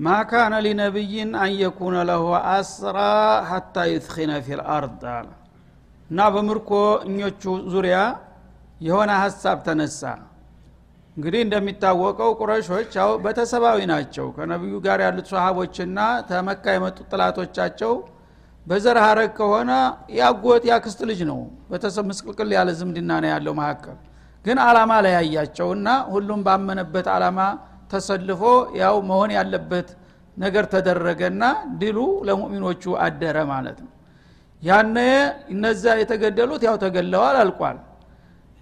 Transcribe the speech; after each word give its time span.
ማ 0.00 0.14
ካነ 0.28 0.54
ሊነቢይን 0.64 1.30
አን 1.40 1.52
የኩነ 1.60 1.96
ለሁ 2.10 2.24
አስራ 2.50 2.98
ሐታ 3.48 3.84
ዩትኪነ 3.90 4.32
ፊ 4.44 4.56
ልአርድ 4.60 5.02
አለ 5.14 5.28
እና 6.10 6.28
በምርኮ 6.34 6.70
እኞቹ 7.06 7.42
ዙሪያ 7.72 7.96
የሆነ 8.80 9.10
ሀሳብ 9.22 9.58
ተነሳ 9.66 10.00
እንግዲህ 11.16 11.40
እንደሚታወቀው 11.44 12.30
ቁረሾች 12.40 12.90
ያው 12.98 13.10
ቤተሰባዊ 13.24 13.78
ናቸው። 13.92 14.26
ከነቢዩ 14.36 14.74
ጋር 14.86 14.98
ያሉት 15.06 15.26
ሰሃቦችና 15.32 15.98
ተመካ 16.30 16.64
የመጡት 16.74 17.06
ጥላቶቻቸው 17.12 17.92
በዘር 18.66 18.98
ሀረግ 19.04 19.30
ከሆነ 19.38 19.70
ያጎት 20.16 20.64
ያክስት 20.70 21.00
ልጅ 21.10 21.20
ነው። 21.30 21.40
ቤተሰብ 21.70 22.06
ምስቅልቅል 22.10 22.52
ያለ 22.56 22.70
ዝምድና 22.80 23.10
ነው 23.24 23.30
ያለው 23.34 23.54
መካከል 23.60 23.98
ግን 24.44 24.58
አላማ 24.66 24.92
ለያያቸውና 25.06 25.88
ሁሉም 26.12 26.40
ባመነበት 26.46 27.08
አላማ 27.16 27.40
ተሰልፎ 27.90 28.42
ያው 28.80 28.96
መሆን 29.10 29.30
ያለበት 29.36 29.88
ነገር 30.36 30.64
ተደረገና 30.72 31.42
ድሉ 31.80 31.98
ለሙእሚኖቹ 32.26 32.82
አደረ 33.04 33.36
ማለት 33.52 33.78
ነው። 33.84 33.90
ያነ 34.62 34.96
እነዛ 35.54 35.84
የተገደሉት 36.00 36.62
ያው 36.68 36.76
ተገለዋል 36.82 37.36
አልቋል። 37.42 37.78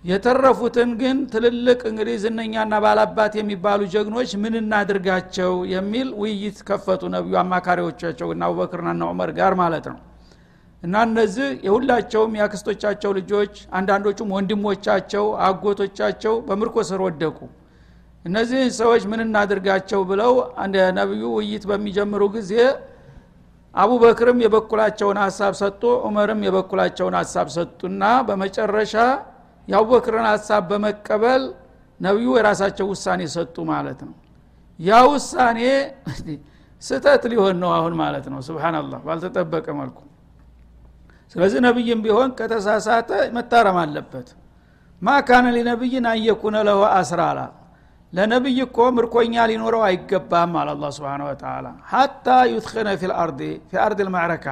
የተረፉትን 0.04 0.90
ግን 1.00 1.16
ትልልቅ 1.32 1.80
እንግዲህ 1.90 2.16
ዝነኛና 2.24 2.74
ባላባት 2.84 3.32
የሚባሉ 3.38 3.80
ጀግኖች 3.94 4.30
ምን 4.42 4.54
እናድርጋቸው 4.60 5.52
የሚል 5.72 6.08
ውይይት 6.20 6.58
ከፈቱ 6.68 7.02
ነቢዩ 7.14 7.36
አማካሪዎቻቸው 7.42 8.28
እና 8.34 8.44
አቡበክርና 8.48 9.02
ዑመር 9.10 9.32
ጋር 9.38 9.54
ማለት 9.62 9.86
ነው። 9.92 9.98
እና 10.82 10.96
እነዚህ 11.08 11.48
የሁላቸውም 11.66 12.36
የአክስቶቻቸው 12.38 13.12
ልጆች 13.18 13.54
አንዳንዶቹም 13.78 14.32
ወንድሞቻቸው 14.36 15.24
አጎቶቻቸው 15.46 16.34
በምርኮ 16.48 16.76
ስር 16.90 17.00
ወደቁ 17.06 17.38
እነዚህን 18.28 18.70
ሰዎች 18.78 19.02
ምን 19.10 19.20
እናድርጋቸው 19.24 20.00
ብለው 20.10 20.32
ነቢዩ 20.98 21.24
ውይይት 21.36 21.64
በሚጀምሩ 21.70 22.22
ጊዜ 22.36 22.52
አቡበክርም 23.74 24.38
የበኩላቸውን 24.44 25.18
ሀሳብ 25.24 25.52
ሰጡ 25.60 25.82
ዑመርም 26.06 26.40
የበኩላቸውን 26.46 27.14
ሀሳብ 27.20 27.48
ሰጡና 27.56 28.04
በመጨረሻ 28.28 28.94
የአቡበክርን 29.68 30.26
ሀሳብ 30.32 30.62
በመቀበል 30.70 31.42
ነቢዩ 32.00 32.28
የራሳቸው 32.38 32.86
ውሳኔ 32.92 33.22
ሰጡ 33.34 33.56
ማለት 33.70 34.00
ነው። 34.06 34.14
ያ 34.78 34.98
ውሳኔ 35.12 35.60
ስተት 36.82 37.22
ሊሆን 37.32 37.56
ነው 37.62 37.70
አሁን 37.76 37.94
ማለት 38.00 38.26
ነው። 38.32 38.40
ስብናላህ 38.48 39.00
ባልተጠበቀ 39.06 39.66
መልኩ። 39.80 39.98
ስለዚህ 41.34 41.60
ነቢይም 41.66 42.00
ቢሆን 42.04 42.30
ከተሳሳተ 42.38 43.10
መታረም 43.36 43.78
አለበት። 43.82 44.28
ما 45.02 45.16
لنبي 45.56 46.06
أن 46.12 46.27
يكون 46.27 46.56
له 46.68 46.80
أسرى 46.94 47.40
ለነቢይ 48.12 48.58
እኮ 48.64 48.78
ምርኮኛ 48.96 49.34
ሊኖረው 49.50 49.82
አይገባም 49.88 50.52
አለ 50.60 50.68
አላህ 50.74 50.84
سبحانه 50.96 51.22
وتعالى 51.26 51.66
حتى 51.90 52.26
يثخن 52.52 52.88
في 53.00 53.10
الأرض 53.10 53.40
في 53.70 53.80
أرض 53.84 53.98
المعركة 54.06 54.46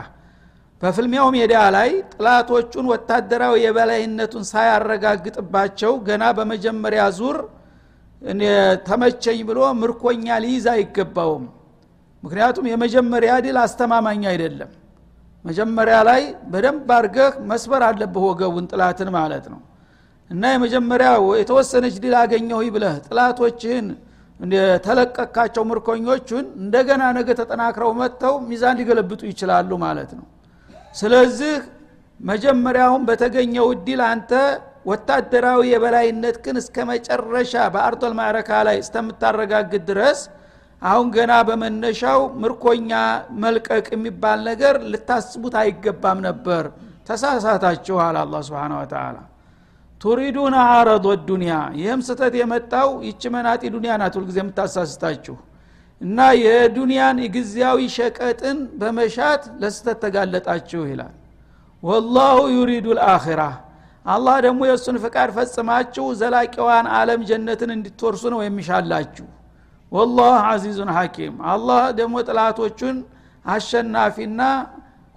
በፍልሚያው 0.82 1.28
ሜዳ 1.34 1.54
ላይ 1.76 1.90
ጥላቶቹን 2.12 2.86
ወታደራዊ 2.92 3.54
የበላይነቱን 3.64 4.44
ሳያረጋግጥባቸው 4.50 5.92
ገና 6.08 6.24
በመጀመሪያ 6.38 7.04
ዙር 7.18 7.38
ተመቸኝ 8.88 9.38
ብሎ 9.48 9.60
ምርኮኛ 9.80 10.26
ሊይዝ 10.44 10.66
አይገባውም። 10.72 11.44
ምክንያቱም 12.22 12.66
የመጀመሪያ 12.70 13.32
ድል 13.44 13.56
አስተማማኝ 13.62 14.22
አይደለም። 14.30 14.70
መጀመሪያ 15.44 15.96
ላይ 16.08 16.22
በደንብ 16.52 16.88
አርገህ 16.96 17.32
መስበር 17.50 17.82
አለብህ 17.88 18.24
ወገቡን 18.30 18.64
ጥላትን 18.72 19.10
ማለት 19.16 19.44
ነው 19.52 19.60
እና 20.30 20.44
የመጀመሪያ 20.52 21.08
የተወሰነች 21.40 21.96
ድል 22.04 22.14
አገኘሁ 22.20 22.60
ብለህ 22.74 22.94
ጥላቶችህን 23.06 23.86
ተለቀካቸው 24.86 25.62
ምርኮኞቹን 25.68 26.46
እንደገና 26.62 27.02
ነገ 27.18 27.28
ተጠናክረው 27.38 27.90
መጥተው 28.00 28.34
ሚዛን 28.48 28.78
ሊገለብጡ 28.80 29.20
ይችላሉ 29.30 29.70
ማለት 29.84 30.10
ነው። 30.18 30.26
ስለዚህ 30.94 31.54
መጀመሪያውን 32.20 33.02
በተገኘው 33.08 33.66
እድል 33.74 34.00
አንተ 34.08 34.32
ወታደራዊ 34.86 35.60
የበላይነት 35.70 36.36
ግን 36.44 36.56
እስከ 36.60 36.84
መጨረሻ 36.90 37.54
በአርጦል 37.74 38.12
ማዕረካ 38.18 38.50
ላይ 38.68 38.76
እስከምታረጋግጥ 38.82 39.80
ድረስ 39.88 40.20
አሁን 40.82 41.06
ገና 41.16 41.32
በመነሻው 41.48 42.20
ምርኮኛ 42.42 42.90
መልቀቅ 43.42 43.86
የሚባል 43.94 44.40
ነገር 44.50 44.74
ልታስቡት 44.92 45.54
አይገባም 45.62 46.20
ነበር። 46.28 46.64
ተሳሳታችሁ 47.08 47.96
አለ 48.04 48.16
አላ 48.24 48.36
ስብን 48.46 48.74
ወተላ 48.78 49.16
ቱሪዱን 50.00 50.54
አረዶ 50.62 51.06
ዱኒያ 51.28 51.52
ይህም 51.78 52.00
ስተት 52.06 52.34
የመጣው 52.40 52.88
ይች 53.06 53.22
መናጢ 53.34 53.62
ዱኒያ 53.74 53.92
ናት 54.00 54.14
ሁልጊዜ 54.18 54.38
የምታሳስታችሁ። 54.42 55.36
እና 56.00 56.18
የዱንያን 56.38 57.18
ጊዜያዊ 57.34 57.78
ሸቀጥን 57.94 58.58
በመሻት 58.80 59.42
ለስተት 59.62 59.98
ተጋለጣችሁ 60.04 60.82
ይላል። 60.90 61.14
ወላሁ 61.82 62.36
ዩሪዱ 62.56 62.86
ልአኺራ 62.98 63.42
አላህ 64.06 64.36
ደግሞ 64.44 64.60
የእሱን 64.68 64.96
ፍቃድ 65.04 65.30
ፈጽማችሁ 65.36 66.04
ዘላቂዋን 66.20 66.86
አለም 66.98 67.20
ጀነትን 67.30 67.70
እንድትወርሱ 67.76 68.24
ነው 68.34 68.40
የሚሻላችሁ። 68.44 69.26
ወላህ 69.92 70.36
አዚዙን 70.50 70.90
ሐኪም። 70.96 71.34
አላህ 71.52 71.82
ደግሞ 71.98 72.16
ጥላቶቹን 72.28 72.96
አሸናፊና 73.44 74.40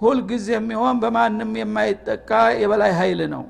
ሁልጊዜ 0.01 0.47
የሚሆን 0.55 0.97
በማንም 1.03 1.51
የማይጠቃ 1.61 2.29
የበላይ 2.61 2.91
ኃይል 2.99 3.21
ነው 3.33 3.43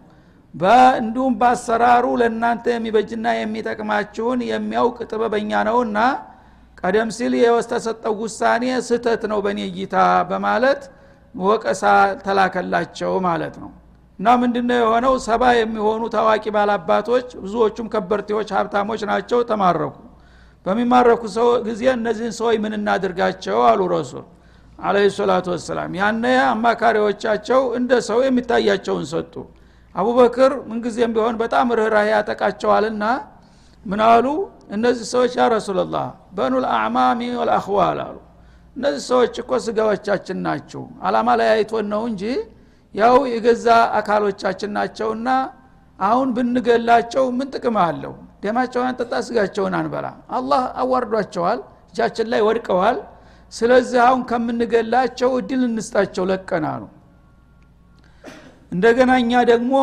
እንዲሁም 0.99 1.33
በአሰራሩ 1.41 2.05
ለእናንተ 2.21 2.65
የሚበጅና 2.73 3.27
የሚጠቅማችሁን 3.37 4.39
የሚያውቅ 4.49 4.97
ጥበበኛ 5.11 5.51
ነውና 5.67 5.97
ቀደም 6.81 7.09
ሲል 7.17 7.33
የተሰጠው 7.39 8.13
ውሳኔ 8.21 8.65
ስህተት 8.87 9.23
ነው 9.31 9.39
በእኔ 9.45 9.59
እይታ 9.69 9.95
በማለት 10.29 10.81
ወቀሳ 11.35 11.83
ተላከላቸው 12.23 13.11
ማለት 13.27 13.55
ነው። 13.63 13.71
እና 14.19 14.27
ምንድነው 14.41 14.77
የሆነው? 14.81 15.13
ሰባ 15.27 15.43
የሚሆኑ 15.59 16.01
ታዋቂ 16.15 16.45
ባላባቶች 16.55 17.27
ብዙዎቹም 17.43 17.87
ከበርቴዎች 17.93 18.49
ሀብታሞች 18.57 19.01
ናቸው 19.11 19.39
ተማረኩ። 19.51 19.95
በሚማረኩ 20.65 21.21
ሰው 21.35 21.47
ጊዜ 21.67 21.83
እነዚህን 21.97 22.33
ሰዎች 22.39 22.57
ምን 22.63 22.73
እናድርጋቸው 22.79 23.59
አሉ 23.69 23.81
ረሱል 23.93 24.25
አለ 24.79 24.97
ሰላቱ 25.15 25.47
ወሰላም። 25.55 25.93
ያነ 26.01 26.23
አማካሪዎቻቸው 26.49 27.61
እንደ 27.79 27.91
ሰው 28.09 28.19
የሚታያቸውን 28.27 29.05
ሰጡ 29.13 29.33
አቡበክር 29.99 30.51
ምንጊዜም 30.69 31.11
ቢሆን 31.15 31.35
በጣም 31.41 31.67
ርኅራህ 31.79 32.07
ያጠቃቸዋልና 32.11 33.03
ምን 33.85 34.01
አሉ? 34.07 34.25
እነዚህ 34.69 35.05
ሰዎች 35.13 35.33
ያ 35.37 35.43
ረሱላላህ 35.53 36.05
በኑል 36.37 36.65
አዕማሚ 36.75 37.19
ወልአኽዋል 37.39 37.99
አሉ። 38.05 38.17
እነዚህ 38.75 39.03
ሰዎች 39.11 39.33
እኮ 39.43 39.51
ስጋዎቻችን 39.65 40.37
ናቸው። 40.45 40.83
አላማ 41.07 41.29
ላይ 41.39 41.49
አይቶን 41.55 41.87
ነው 41.93 42.03
እንጂ 42.09 42.23
ያው 42.95 43.15
የገዛ 43.31 43.67
አካሎቻችን 43.99 44.71
ናቸውና 44.77 45.29
አሁን 45.99 46.27
ብንገላቸው 46.35 47.25
ምን 47.37 47.47
ጥቅም 47.55 47.77
አለው? 47.85 48.13
ደማቸውን 48.43 48.87
አንጠጣ 48.89 49.13
ስጋቸውን 49.27 49.73
አንበላ። 49.79 50.05
አላህ 50.31 50.61
አዋርዷቸዋል 50.81 51.59
እጃችን 51.89 52.27
ላይ 52.33 52.41
ወድቀዋል። 52.47 52.97
ስለዚህ 53.53 53.99
አሁን 54.05 54.21
ከምንገላቸው 54.29 55.29
እድል 55.39 55.61
እንስጣቸው 55.67 56.23
ለቀናሉ 56.31 56.81
እንደገና 58.71 59.11
እኛ 59.21 59.33
ደግሞ 59.51 59.73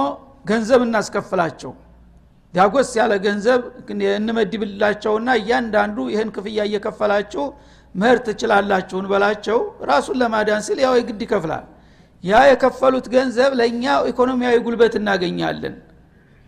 ገንዘብ 0.45 0.81
እናስከፍላቸው። 0.87 1.73
ዳጎስ 2.55 2.91
ያለ 2.99 3.13
ገንዘብ 3.25 3.63
እንመድብላቸውና 4.19 5.29
እያንዳንዱ 5.41 5.97
ይህን 6.13 6.29
ክፍያ 6.37 6.59
እየከፈላችሁ 6.69 7.45
መህር 7.95 8.19
ትችላላችሁን 8.27 9.07
በላቸው 9.13 9.59
ራሱን 9.91 10.17
ለማዳን 10.23 10.63
ሲል 10.67 10.79
ያው 10.85 10.95
የግድ 10.99 11.21
ይከፍላል። 11.27 11.65
ያ 12.25 12.39
የከፈሉት 12.51 13.07
ገንዘብ 13.15 13.51
ለእኛ 13.61 13.85
ኢኮኖሚያዊ 14.11 14.57
ጉልበት 14.67 14.95
እናገኛለን። 15.01 15.75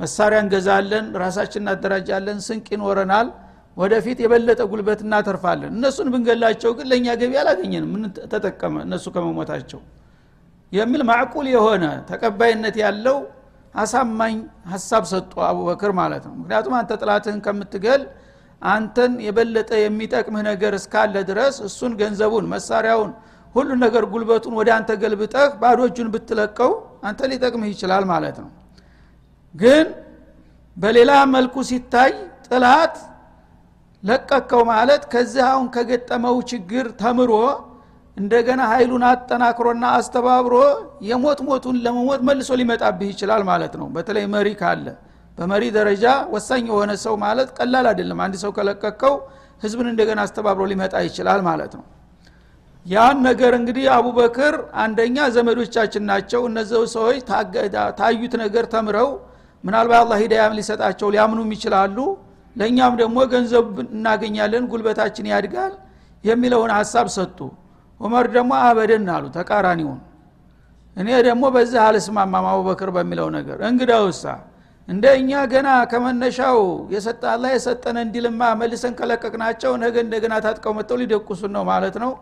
መሳሪያ 0.01 0.39
እንገዛለን 0.45 1.07
ራሳችን 1.23 1.63
እናደራጃለን 1.65 2.39
ስንቅ 2.47 2.67
ይኖረናል። 2.75 3.29
ወደፊት 3.77 4.19
የበለጠ 4.23 4.61
ጉልበት 4.71 5.01
እናተርፋለን። 5.07 5.73
እነሱን 5.77 6.09
ብንገላቸው 6.15 6.71
ግን 6.79 6.87
ለእኛ 6.91 7.07
ገቢ 7.21 7.33
አላገኘንም። 7.43 7.91
ምን 7.95 8.03
ተጠቀመ? 8.33 8.75
እነሱ 8.87 9.05
ከመሞታቸው 9.15 9.81
የሚል 10.73 11.03
ማዕቁል 11.11 11.47
የሆነ 11.55 11.85
ተቀባይነት 12.11 12.77
ያለው 12.83 13.19
አሳማኝ 13.75 14.37
ሀሳብ 14.73 15.05
ሰጡ 15.13 15.33
አቡበክር 15.49 15.93
ማለት 16.01 16.25
ነው። 16.29 16.35
ምክንያቱም 16.41 16.75
አንተ 16.79 16.93
ጥላትህን 17.01 17.41
ከምትገል 17.47 18.03
አንተን 18.63 19.13
የበለጠ 19.27 19.71
የሚጠቅምህ 19.81 20.43
ነገር 20.51 20.73
እስካለ 20.79 21.17
ድረስ 21.29 21.57
እሱን 21.69 21.93
ገንዘቡን 22.01 22.47
መሳሪያውን 22.55 23.11
ሁሉ 23.55 23.69
ነገር 23.85 24.05
ጉልበቱን 24.13 24.55
ወደ 24.61 24.69
አንተ 24.77 24.91
ገልብጠህ 25.03 25.51
ባዶ 25.61 25.81
እጁን 25.89 26.09
ብትለቀው 26.15 26.73
አንተ 27.09 27.21
ሊጠቅምህ 27.31 27.71
ይችላል 27.75 28.05
ማለት 28.13 28.37
ነው። 28.43 28.51
ግን 29.55 29.87
በሌላ 30.77 31.13
መልኩ 31.35 31.55
ሲታይ 31.71 32.11
ጥላት 32.47 32.97
ለቀከው 34.03 34.63
ማለት 34.71 35.03
ከዚህ 35.13 35.43
አሁን 35.49 35.67
ከገጠመው 35.75 36.37
ችግር 36.51 36.87
ተምሮ 37.01 37.33
እንደገና 38.19 38.61
ኃይሉን 38.71 39.05
አጠናክሮና 39.09 39.85
አስተባብሮ 39.99 40.55
የሞት 41.09 41.41
ሞቱን 41.49 41.77
ለመሞት 41.85 42.21
መልሶ 42.29 42.51
ሊመጣብህ 42.61 43.11
ይችላል 43.13 43.43
ማለት 43.51 43.75
ነው። 43.81 43.87
በተለይ 43.97 44.25
መሪ 44.35 44.49
ካለ 44.61 44.87
በመሪ 45.39 45.65
ደረጃ 45.77 46.05
ወሳኝ 46.35 46.65
የሆነ 46.71 46.93
ሰው 47.05 47.15
ማለት 47.25 47.49
ቀላል 47.59 47.87
አይደለም። 47.91 48.21
አንድ 48.25 48.35
ሰው 48.43 48.51
ከለቀቀው 48.57 49.15
ህዝብን 49.63 49.89
እንደገና 49.93 50.19
አስተባብሮ 50.27 50.65
ሊመጣ 50.73 50.95
ይችላል 51.09 51.41
ማለት 51.49 51.73
ነው። 51.79 51.85
ያን 52.87 53.17
ነገር 53.29 53.53
እንግዲህ 53.59 53.87
አቡበክር 53.97 54.55
አንደኛ 54.83 55.17
ዘመዶቻችን 55.37 56.05
ናቸው። 56.11 56.43
እነዚህ 56.51 56.85
ሰዎች 56.97 57.19
ታዩት 58.01 58.35
ነገር 58.45 58.67
ተምረው 58.75 59.09
ምናልባት 59.65 60.01
አላ 60.03 60.15
ሂዳያም 60.23 60.57
ሊሰጣቸው 60.59 61.09
ሊያምኑም 61.15 61.51
ይችላሉ። 61.57 61.97
ለእኛም 62.57 62.95
ደግሞ 63.01 63.19
ገንዘብ 63.33 63.67
እናገኛለን 63.89 64.65
ጉልበታችን 64.71 65.27
ያድጋል 65.33 65.73
የሚለውን 66.25 66.71
ሀሳብ 66.79 67.07
ሰጡ 67.17 67.39
ዑመር 68.01 68.27
ደግሞ 68.35 68.53
አበደን 68.65 69.09
አሉ 69.15 69.25
ተቃራኒውን። 69.37 69.99
እኔ 70.97 71.09
ደግሞ 71.27 71.45
በዚህ 71.55 71.81
አልስማማም 71.87 72.47
አቡበክር 72.53 72.91
በሚለው 72.97 73.29
ነገር። 73.37 73.59
እንግዳውሳ 73.69 74.25
እንደ 74.89 75.05
እኛ 75.19 75.31
ገና 75.53 75.69
ከመነሻው 75.91 76.59
የሰጠ 76.95 77.23
አላ 77.33 77.45
የሰጠነ 77.55 77.97
እንዲልማ 78.07 78.43
መልሰን 78.61 78.95
ከለቀቅናቸው 78.99 79.73
ነገ 79.83 79.95
እንደገና 80.05 80.35
ታጥቀው 80.45 80.73
መጥተው 80.79 80.99
ሊደቁሱን 81.03 81.53
ነው 81.57 81.65
ማለት 81.71 81.97
ነው። 82.05 82.13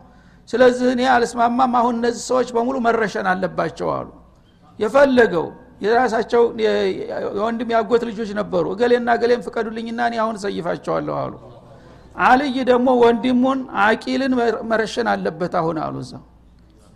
ስለዚህ 0.48 0.88
እኔ 0.94 1.02
አልስማማም 1.12 1.72
አሁን 1.80 1.94
እነዚህ 2.00 2.22
ሰዎች 2.30 2.48
በሙሉ 2.56 2.76
መረሸን 2.86 3.28
አለባቸው 3.30 3.88
አሉ። 3.96 4.08
የፈለገው 4.78 5.46
የራሳቸው 5.82 6.42
የወንድም 7.34 7.70
ያጎት 7.74 8.02
ልጆች 8.10 8.30
ነበሩ። 8.38 8.64
እገሌና 8.74 9.08
እገሌም 9.18 9.40
ፍቀዱልኝና 9.46 10.00
እኔ 10.10 10.16
አሁን 10.24 10.36
ሰይፋቸዋለሁ 10.44 11.16
አሉ 11.22 11.34
አልይ 12.16 12.56
ደግሞ 12.70 12.88
ወንድሙን 13.02 13.58
አቂልን 13.84 14.32
መረሸን 14.70 15.08
አለበት 15.12 15.54
አሁን 15.60 15.78
አሉ 15.84 15.96
እዛ 16.04 16.12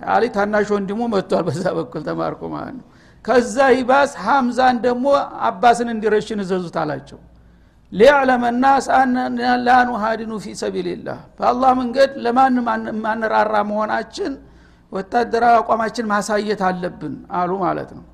አሊ 0.00 0.24
ታናሽ 0.34 0.68
ወንድሙ 0.74 1.00
መጥቷል 1.14 1.42
በዛ 1.48 1.64
በኩል 1.78 2.02
ተማርኮ 2.06 2.42
ማለት 2.54 2.74
ነው። 2.78 2.86
ከዛ 3.24 3.56
ይባስ 3.76 4.12
ሐምዛን 4.24 4.76
ደግሞ 4.86 5.06
አባስን 5.48 5.88
እንዲረሽን 5.94 6.40
እዘዙት 6.44 6.76
አላቸው። 6.82 7.18
ሊዕለመ 7.92 8.44
ናስ 8.62 8.86
አነና 8.98 9.40
ላ 9.66 9.76
ኑሃድኑ 9.88 10.32
ፊ 10.42 10.54
ሰቢልላህ። 10.60 11.18
በአላህ 11.38 11.70
መንገድ 11.80 12.10
ለማን 12.24 12.54
ማነራራ 13.04 13.54
መሆናችን 13.70 14.32
ወታደራዊ 14.92 15.54
አቋማችን 15.60 16.06
ማሳየት 16.12 16.62
አለብን 16.68 17.14
አሉ 17.40 17.50
ማለት 17.64 17.90
ነው። 17.98 18.04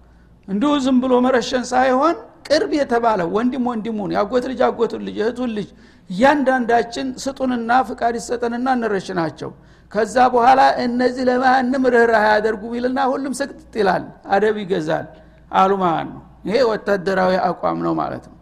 እንዲሁ 0.49 0.73
ዝም 0.85 0.97
ብሎ 1.03 1.13
መረሸን 1.27 1.65
ሳይሆን 1.73 2.17
ቅርብ 2.49 2.73
የተባለ 2.79 3.21
ወንድም 3.37 3.65
ወንድሙን 3.71 4.11
ያጎት 4.17 4.45
ልጅ 4.51 4.61
አጎቱን 4.67 5.03
ልጅ 5.07 5.17
እህቱን 5.23 5.51
ልጅ 5.57 5.69
እያንዳንዳችን 6.11 7.07
ስጡንና 7.23 7.71
ፍቃድ 7.89 8.15
ይሰጠንና 8.21 8.69
እንረሽናቸው 8.77 9.51
ከዛ 9.93 10.17
በኋላ 10.35 10.61
እነዚህ 10.85 11.25
ለማንም 11.29 11.85
ርኅራህ 11.95 12.25
ያደርጉ 12.31 12.63
ቢልና 12.73 13.01
ሁሉም 13.13 13.35
ስቅጥጥ 13.41 13.75
ይላል። 13.81 14.05
አደብ 14.35 14.57
ይገዛል 14.63 15.07
አሉ 15.53 15.73
ማለት 15.85 16.09
ነው። 16.11 16.23
ይሄ 16.49 16.57
ወታደራዊ 16.71 17.35
አቋም 17.47 17.79
ነው 17.87 17.95
ማለት 18.01 18.25
ነው። 18.27 18.35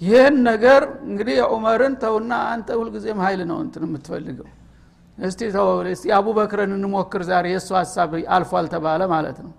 ይህን 0.00 0.36
ነገር 0.48 0.82
እንግዲህ 1.06 1.36
ዑመርን 1.48 1.94
ተውና 2.02 2.32
አንተ 2.52 2.68
ሁልጊዜም 2.80 3.20
ሀይል 3.24 3.40
ነው 3.50 3.58
እንትን 3.64 3.84
የምትፈልገው። 3.86 4.48
እስቲ 5.18 5.40
ተው 5.54 5.68
አቡበክርን 6.16 6.72
እንሞክር 6.78 7.22
ዛሬ 7.28 7.46
የእሱ 7.52 7.70
ሀሳብ 7.78 8.10
አልፏል 8.34 8.66
ተባለ 8.74 9.02
ማለት 9.14 9.38
ነው። 9.44 9.52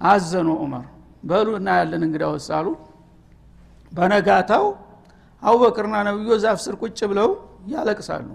አዘኑ 0.00 0.48
ዑመር። 0.62 0.86
በሉ 1.24 1.48
እናያለን 1.58 2.02
እንግዳ 2.06 2.24
ወሳሉ 2.34 2.66
በነጋታው 3.92 4.64
አቡበክርና 5.46 5.96
ነብዮ 6.06 6.36
ዛፍ 6.44 6.58
ስር 6.64 6.74
ቁጭ 6.82 6.98
ብለው 7.10 7.28
ያለቅሳሉ። 7.72 8.28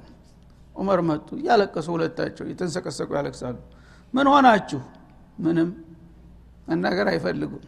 ዑመር 0.76 1.00
መጡ 1.10 1.28
እያለቀሱ 1.40 1.88
ሁለታቸው 1.96 2.46
የተንሰቀሰቁ 2.52 3.10
ያለቅሳሉ። 3.20 3.58
ምን 4.14 4.28
ሆናችሁ? 4.34 4.80
ምንም 5.40 5.70
መናገር 6.68 7.08
አይፈልጉም። 7.12 7.64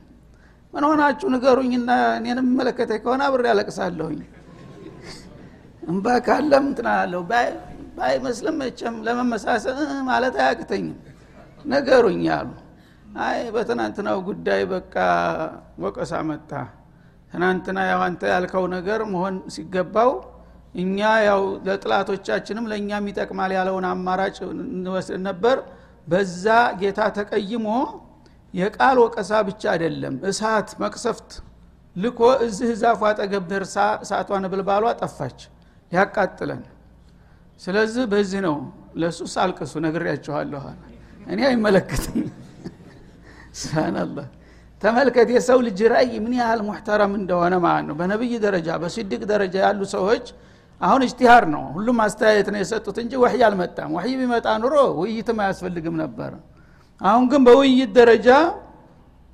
ምን 0.74 0.84
ሆናችሁ? 0.90 1.28
ንገሩኝና 1.34 1.90
እኔን 2.18 2.40
መለከተ 2.60 2.92
ከሆነ 3.04 3.22
አብሬ 3.28 3.44
ያለቅሳለሁኝ። 3.52 4.22
እንባ 5.84 6.06
ካለም 6.26 6.66
እንትናለሁ 6.70 7.22
ባይመስልም 7.98 8.56
መቸም 8.62 8.96
ለመመሳሰል 9.06 9.80
ማለት 10.10 10.36
አያቅተኝም። 10.44 11.00
ነገሩኝ 11.66 12.24
አሉ። 12.38 12.50
አይ 13.24 13.40
በትናንትናው 13.56 14.20
ጉዳይ 14.30 14.62
በቃ 14.72 14.96
ወቀሳ 15.84 16.14
መጣ 16.30 16.52
ትናንትና 17.34 17.80
ያው 17.90 18.02
አንተ 18.06 18.24
ያልከው 18.32 18.66
ነገር 18.74 19.02
መሆን 19.14 19.36
ሲገባው 19.54 20.12
እኛ 20.76 20.98
ያው 21.28 21.42
ለጥላቶቻችንም 21.66 22.68
ለእኛም 22.72 23.08
ይጠቅማል 23.12 23.52
ያለውን 23.58 23.86
አማራጭ 23.90 24.38
እንወስድ 24.56 25.20
ነበር። 25.28 25.58
በዛ 26.08 26.46
ጌታ 26.80 27.00
ተቀይሞ 27.18 27.68
የቃል 28.54 28.98
ወቀሳ 29.04 29.32
ብቻ 29.48 29.64
አይደለም 29.74 30.16
እሳት 30.30 30.70
መቅሰፍት 30.84 31.30
ልኮ 31.96 32.20
እዚህ 32.46 32.70
ዛፉ 32.82 33.02
አጠገብ 33.10 33.44
ደርሳ 33.52 33.76
እሳቷን 34.04 34.46
ብልባሏ 34.54 34.86
ጠፋች 35.02 35.40
ሊያቃጥለን። 35.92 36.62
ስለዚህ 37.62 38.06
በዚህ 38.14 38.42
ነው 38.48 38.56
ለሱስ 39.02 39.34
አልቅሱ 39.44 39.74
ነግሬያችኋለሁ 39.86 40.64
እኔ 41.28 41.40
አይመለከተኝ 41.50 42.24
ስብናላህ 43.62 44.28
ተመልከት 44.84 45.28
የሰው 45.34 45.60
ልጅ 45.68 45.80
ራእይ 45.94 46.16
ምን 46.24 46.34
ያህል 46.40 46.62
ሙሕተረም 46.68 47.14
እንደሆነ 47.20 47.54
ማለት 47.66 47.86
ነው። 47.90 47.96
በነቢይ 48.00 48.34
ደረጃ 48.46 48.70
በሲድቅ 48.82 49.22
ደረጃ 49.32 49.56
ያሉ 49.66 49.82
ሰዎች 49.94 50.26
አሁን 50.82 51.02
እጅቲሃር 51.06 51.44
ነው። 51.54 51.64
ሁሉም 51.76 51.98
አስተያየት 52.06 52.48
ነው 52.54 52.60
የሰጡት 52.62 52.98
እንጂ 53.04 53.14
ወህይ 53.24 53.42
አልመጣም። 53.48 53.92
ወህይ 53.98 54.14
ቢመጣ 54.20 54.48
ኑሮ 54.64 54.74
ውይይትም 55.00 55.38
አያስፈልግም 55.44 55.96
ነበር። 56.04 56.32
አሁን 57.02 57.24
ግን 57.32 57.42
በውይይት 57.48 57.92
ደረጃ 58.00 58.28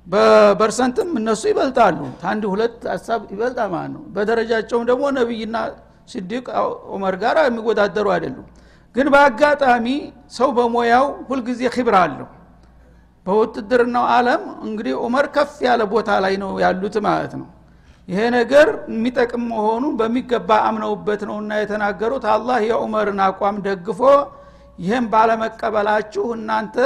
በፐርሰንትም 0.06 1.08
እነሱ 1.18 1.42
ይበልጣሉ። 1.50 1.98
አንድ 2.30 2.42
ሁለት 2.52 2.78
ሀሳብ 2.92 3.20
ይበልጣል 3.34 3.68
ማለት 3.74 3.92
ነው። 3.96 4.02
በደረጃቸውም 4.14 4.84
ደግሞ 4.90 5.04
ነቢይና 5.18 5.56
ስዲቅ 6.08 6.46
ዑመር 6.92 7.14
ጋር 7.22 7.36
የሚወዳደሩ 7.44 8.06
አይደሉም። 8.14 8.46
ግን 8.96 9.06
በአጋጣሚ 9.14 9.86
ሰው 10.30 10.48
በሞያው 10.56 11.06
ሁልጊዜ 11.28 11.62
ክብር 11.74 11.96
አለው 12.00 12.28
በውትድርናው 13.30 14.04
አለም 14.14 14.42
እንግዲህ 14.66 14.94
ዑመር 15.02 15.26
ከፍ 15.34 15.54
ያለ 15.66 15.82
ቦታ 15.92 16.10
ላይ 16.24 16.34
ነው 16.42 16.52
ያሉት 16.62 16.96
ማለት 17.06 17.32
ነው። 17.40 17.48
ይሄ 18.08 18.20
ነገር 18.34 18.68
የሚጠቅም 18.92 19.42
መሆኑ 19.50 19.84
በሚገባ 19.98 20.50
አምነውበት 20.68 21.20
ነውና 21.28 21.52
የተናገሩት። 21.60 22.24
አላህ 22.32 22.58
የዑመርን 22.68 23.20
አቋም 23.26 23.56
ደግፎ 23.66 24.00
ይህም 24.78 25.06
ባለመቀበላችሁ 25.12 26.24
እናንተ 26.36 26.76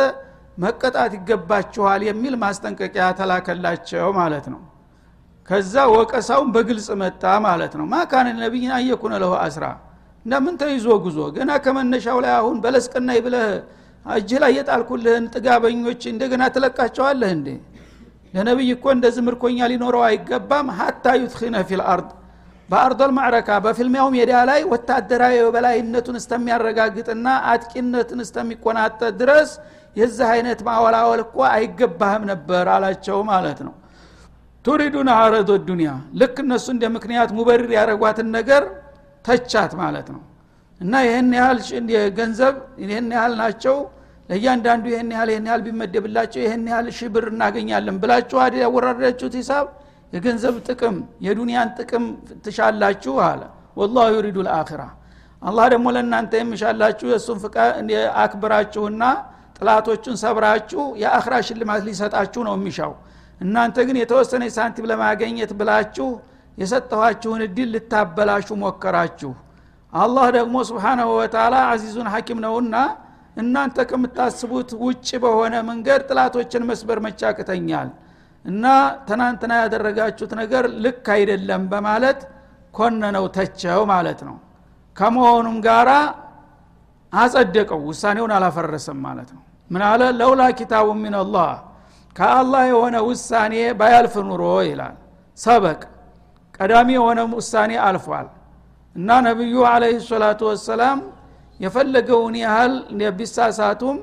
መቀጣት 0.59 1.13
ይገባችኋል 1.19 2.03
የሚል 2.09 2.35
ማስጠንቀቂያ 2.43 3.07
ተላከላቸው 3.19 4.09
ማለት 4.19 4.47
ነው። 4.53 4.61
ከዛ 5.49 5.75
ወቀሳውን 5.95 6.51
በግልጽ 6.55 6.89
መጣ 7.01 7.23
ማለት 7.47 7.73
ነው። 7.79 7.87
ማካን 7.93 8.29
ነቢይን 8.39 8.73
አየኩነ 8.79 9.15
ለሁ 9.23 9.33
አስራ። 9.43 9.65
እንደምን 10.27 10.55
ተይዞ 10.61 10.87
ጉዞ? 11.05 11.19
ገና 11.37 11.51
ከመነሻው 11.65 12.19
ላይ 12.25 12.33
አሁን 12.39 12.57
በለስቅናይ 12.65 13.19
ብለህ 13.27 13.49
እጅህ 14.07 14.39
ላይ 14.43 14.53
የጣልኩልህን 14.57 15.25
ጥጋበኞች 15.35 16.03
እንደገና 16.11 16.43
ትለቃቸዋለህ 16.55 17.31
እንዴ? 17.37 17.49
ለነቢይ 18.35 18.71
እኮ 18.75 18.85
እንደዚህ 18.95 19.23
ምርኮኛ 19.27 19.59
ሊኖረው 19.73 20.03
አይገባም። 20.07 20.69
ሀታ 20.79 21.05
ዩትኪነ 21.21 21.57
ፊል 21.69 21.83
አርድ። 21.93 22.09
በአርዶል 22.69 23.13
ማዕረካ 23.17 23.49
በፊልሚያው 23.65 24.09
ሜዳ 24.15 24.33
ላይ 24.51 24.61
ወታደራዊ 24.71 25.35
የበላይነቱን 25.39 26.17
እስተሚያረጋግጥና 26.21 27.27
አጥቂነትን 27.53 28.21
እስተሚቆናጠጥ 28.25 29.13
ድረስ 29.21 29.51
የዚህ 29.97 30.29
አይነት 30.35 30.61
ማወላወል 30.69 31.21
እኮ 31.25 31.37
አይገባህም 31.51 32.23
ነበር 32.31 32.69
አላቸው 32.75 33.19
ማለት 33.31 33.59
ነው። 33.67 33.75
ቱሪዱን 34.65 35.09
አረዶ 35.15 35.51
ዱኒያ 35.69 35.91
ልክ 36.21 36.37
እነሱ 36.45 36.67
እንደ 36.75 36.85
ምክንያት 36.95 37.31
ሙበሪር 37.39 37.73
ያደረጓትን 37.77 38.29
ነገር 38.37 38.63
ተቻት 39.25 39.73
ማለት 39.81 40.09
ነው 40.15 40.23
እና 40.85 40.95
ይህን 41.07 41.29
ያህል 41.37 41.59
ገንዘብ 42.19 42.55
ይህን 42.83 43.07
ያህል 43.17 43.35
ናቸው። 43.41 43.77
ለእያንዳንዱ 44.29 44.85
ይህን 44.93 45.09
ያህል 45.15 45.29
ይህን 45.33 45.47
ያህል 45.49 45.63
ቢመደብላቸው 45.67 46.41
ይህን 46.45 46.63
ያህል 46.71 46.87
ሺህ 46.99 47.09
ብር 47.15 47.25
እናገኛለን 47.33 47.97
ብላችሁ 48.03 48.39
አደ 48.45 48.55
ያወራረዳችሁት 48.65 49.35
ሂሳብ? 49.41 49.67
የገንዘብ 50.13 50.55
ጥቅም 50.69 50.97
የዱንያን 51.27 51.69
ጥቅም 51.79 52.05
ትሻላችሁ 52.45 53.15
አለ። 53.29 53.41
ወላሁ 53.77 54.07
ዩሪዱ 54.17 54.37
ልአኪራ 54.47 54.83
አላህ 55.43 55.67
ደግሞ 55.73 55.87
ለእናንተ 55.95 56.33
የሚሻላችሁ 56.41 57.07
የእሱን 57.13 57.39
ፍቃ 57.45 57.57
አክብራችሁና 58.23 59.03
ጥላቶቹን 59.59 60.17
ሰብራችሁ 60.23 60.83
የአኽራ 61.03 61.35
ሽልማት 61.49 61.83
ሊሰጣችሁ 61.89 62.43
ነው 62.49 62.55
የሚሻው። 62.59 62.93
እናንተ 63.41 63.77
ግን 63.89 63.97
የተወሰነ 64.01 64.45
ሳንቲም 64.57 64.87
ለማገኘት 64.91 65.51
ብላችሁ 65.59 66.09
የሰጠኋችሁን 66.59 67.43
እድል 67.47 67.69
ልታበላሹ 67.75 68.49
ሞከራችሁ 68.63 69.33
አላህ 69.95 70.27
ደግሞ 70.37 70.57
ስብሓናሁ 70.69 71.09
ወተላ 71.19 71.55
አዚዙን 71.73 72.09
ሐኪም 72.15 72.39
ነውና 72.45 72.77
እናንተ 73.37 73.77
ከምታስቡት 73.91 74.71
ውጭ 74.83 75.09
በሆነ 75.23 75.55
መንገድ 75.69 76.01
ጥላቶችን 76.09 76.63
መስበር 76.71 76.99
መቻቅተኛል 77.07 77.89
እና 78.45 78.65
ትናንትና 79.09 79.53
ያደረጋችሁት 79.63 80.33
ነገር 80.41 80.65
ልክ 80.85 81.07
አይደለም 81.15 81.63
በማለት 81.73 82.21
ኮነነው 82.75 83.27
ተቸው 83.37 83.81
ማለት 83.93 84.21
ነው። 84.29 84.37
ከመሆኑም 84.97 85.57
ጋራ 85.67 85.91
አጸደቀው 87.13 87.81
ውሳኔውን 87.91 88.33
አላፈረሰም 88.37 88.99
ማለት 89.07 89.29
ነው። 89.37 89.43
ምን 89.71 89.83
አለ? 89.89 90.03
ለውላ 90.19 90.43
ኪታቡ 90.59 90.89
ሚንላህ 91.03 91.53
ከአላህ 92.17 92.63
የሆነ 92.71 92.97
ውሳኔ 93.09 93.55
ባያልፍ 93.79 94.15
ኑሮ 94.29 94.43
ይላል። 94.69 94.97
ሰበቅ 95.39 95.81
ቀዳሚ 96.59 96.89
የሆነ 96.99 97.21
ውሳኔ 97.35 97.73
አልፏል 97.87 98.27
እና 98.97 99.11
ነቢዩ 99.27 99.55
አለህ 99.71 99.95
ሰላቱ 100.09 100.41
ወሰላም 100.51 100.99
የፈለገውን 101.61 102.35
ያህል 102.43 102.73
ቢሳሳቱም 103.19 103.97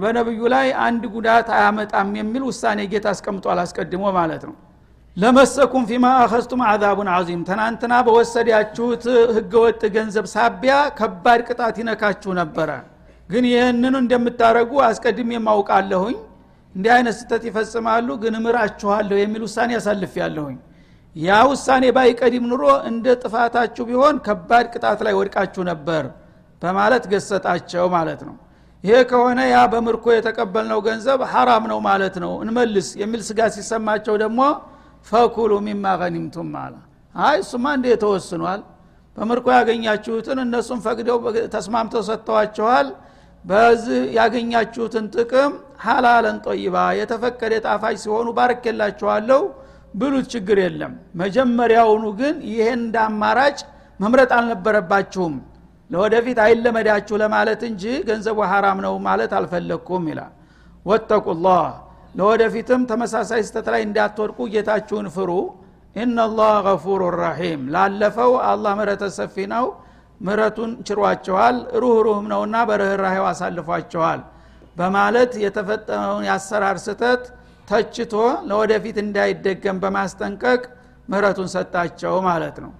በነብዩ 0.00 0.40
ላይ 0.54 0.68
አንድ 0.86 1.02
ጉዳት 1.14 1.48
አያመጣም 1.56 2.08
የሚል 2.18 2.42
ውሳኔ 2.48 2.80
ጌታ 2.92 3.06
አስቀምጧል 3.14 3.58
አስቀድሞ 3.62 4.04
ማለት 4.18 4.42
ነው። 4.48 4.54
ለመሰኩም 5.16 5.84
ፊማ 5.90 6.06
አኸዝቱም 6.22 6.60
አዛቡን 6.66 7.08
አዚም 7.14 7.40
ትናንትና 7.48 7.94
በወሰዳችሁት 8.06 9.04
ህገወጥ 9.36 9.80
ገንዘብ 9.96 10.26
ሳቢያ 10.34 10.74
ከባድ 10.98 11.40
ቅጣት 11.48 11.76
ይነካችሁ 11.82 12.32
ነበረ። 12.40 12.70
ግን 13.28 13.44
ይህንኑ 13.52 13.94
እንደምታደረጉ 14.02 14.72
አስቀድሜ 14.88 15.30
የማውቃለሁኝ 15.38 16.16
እንዲህ 16.74 16.92
አይነት 16.96 17.16
ስተት 17.20 17.42
ይፈጽማሉ 17.48 18.08
ግን 18.22 18.34
እምራችኋለሁ 18.40 19.16
የሚል 19.20 19.42
ውሳኔ 19.46 19.70
ያሳልፍ 19.76 20.14
ያለሁኝ 20.22 20.56
ያ 21.16 21.36
ውሳኔ 21.50 21.84
ባይቀድም 21.96 22.44
ኑሮ 22.50 22.64
እንደ 22.88 23.06
ጥፋታችሁ 23.22 23.84
ቢሆን 23.88 24.16
ከባድ 24.26 24.66
ቅጣት 24.74 25.00
ላይ 25.06 25.14
ወድቃችሁ 25.18 25.62
ነበር 25.70 26.04
በማለት 26.62 27.04
ገሰጣቸው 27.12 27.84
ማለት 27.96 28.20
ነው። 28.28 28.36
ይሄ 28.84 28.96
ከሆነ 29.10 29.38
ያ 29.50 29.58
በምርኮ 29.72 30.06
የተቀበልነው 30.14 30.80
ገንዘብ 30.86 31.20
ሐራም 31.32 31.64
ነው 31.72 31.78
ማለት 31.88 32.16
ነው። 32.24 32.32
እንመልስ 32.42 32.88
የሚል 33.00 33.22
ስጋት 33.28 33.52
ሲሰማቸው 33.56 34.14
ደግሞ 34.22 34.40
ፈኩሉ 35.06 35.52
ሚማ 35.66 35.84
ገኒምቱም 36.02 36.52
አለ። 36.62 36.74
አይ 37.14 37.36
እሱማ 37.42 37.66
እንደ 37.76 37.86
ተወስኗል? 38.02 38.60
በምርኮ 39.16 39.46
ያገኛችሁትን 39.58 40.38
እነሱም 40.44 40.80
ፈቅደው 40.84 41.16
ተስማምተው 41.54 42.02
ሰጥተዋቸዋል። 42.08 42.88
በዚህ 43.44 44.00
ያገኛችሁትን 44.18 45.06
ጥቅም 45.14 45.52
ሀላለን 45.84 46.36
ጦይባ 46.46 46.76
የተፈቀደ 47.00 47.54
ጣፋጭ 47.66 47.96
ሲሆኑ 48.02 48.28
ባርኬላችኋለሁ 48.38 49.40
ብሉት 49.94 50.26
ችግር 50.32 50.58
የለም። 50.62 50.92
መጀመሪያውኑ 51.22 52.04
ግን 52.20 52.36
ይሄን 52.50 52.80
እንደ 52.80 52.96
አማራጭ 53.06 53.58
መምረጥ 54.00 54.30
አልነበረባችሁም። 54.38 55.34
ለወደፊት 55.90 56.38
አይለመዳችሁ 56.44 57.16
ለማለት 57.22 57.60
እንጂ 57.68 57.82
ገንዘቡ 58.08 58.38
ሐራም 58.50 58.78
ነው 58.86 58.94
ማለት 59.06 59.32
አልፈለግኩም 59.38 60.04
ይላል። 60.10 60.32
ወተቁላህ 60.86 61.64
ለወደፊትም 62.14 62.82
ተመሳሳይ 62.90 63.42
ስተት 63.48 63.66
ላይ 63.74 63.82
እንዳትወድቁ 63.86 64.38
ጌታችሁን 64.54 65.06
ፍሩ። 65.16 65.30
ኢናላህ 65.96 66.54
ገፉሩ 66.66 67.02
ረሒም 67.16 67.62
ላለፈው 67.74 68.32
አላህ 68.48 68.72
ምረተ 68.80 69.04
ሰፊ 69.16 69.36
ነው። 69.54 69.66
ምረቱን 70.20 70.70
ችሯቸዋል 70.88 71.56
ሩህሩህም 71.82 72.26
ነውና 72.32 72.56
በርኅራሄው 72.68 73.26
አሳልፏቸዋል 73.30 74.20
በማለት 74.76 75.32
የተፈጠነውን 75.42 76.24
የአሰራር 76.28 76.76
ስተት 76.84 77.22
ተችቶ 77.68 78.14
ለወደፊት 78.48 78.96
እንዳይደገም 79.02 79.78
በማስጠንቀቅ 79.82 80.60
ምህረቱን 81.08 81.48
ሰጣቸው 81.54 82.14
ማለት 82.26 82.56
ነው። 82.64 82.72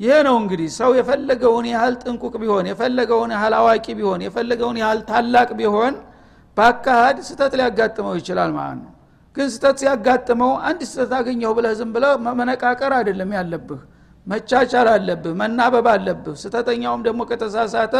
ይሄ 0.00 0.14
ነው 0.26 0.36
እንግዲህ 0.42 0.68
ሰው 0.78 0.90
የፈለገውን 0.98 1.66
ያህል 1.72 1.94
ጥንቁቅ 2.02 2.34
ቢሆን 2.42 2.66
የፈለገውን 2.70 3.30
ያህል 3.36 3.54
አዋቂ 3.58 3.86
ቢሆን 3.98 4.20
የፈለገውን 4.26 4.78
ያህል 4.82 5.00
ታላቅ 5.10 5.48
ቢሆን 5.60 5.94
በአካሃድ 6.56 7.18
ስተት 7.28 7.52
ሊያጋጥመው 7.58 8.14
ይችላል 8.20 8.50
ማለት 8.56 8.78
ነው። 8.82 8.90
ግን 9.36 9.46
ስተት 9.52 9.76
ሲያጋጥመው 9.82 10.52
አንድ 10.68 10.80
ስተት 10.88 11.12
አገኘሁ 11.18 11.50
ብለህ 11.58 11.74
ዝም 11.78 11.90
ብለህ 11.94 12.12
መነቃቀር 12.40 12.92
አይደለም 12.98 13.30
ያለብህ። 13.36 13.80
መቻቻል 14.26 14.88
አለብህ 14.92 15.32
መናበብ 15.40 15.86
አለብህ። 15.92 16.34
ስተተኛውም 16.42 17.00
ደግሞ 17.06 17.20
ከተሳሳተ 17.30 17.94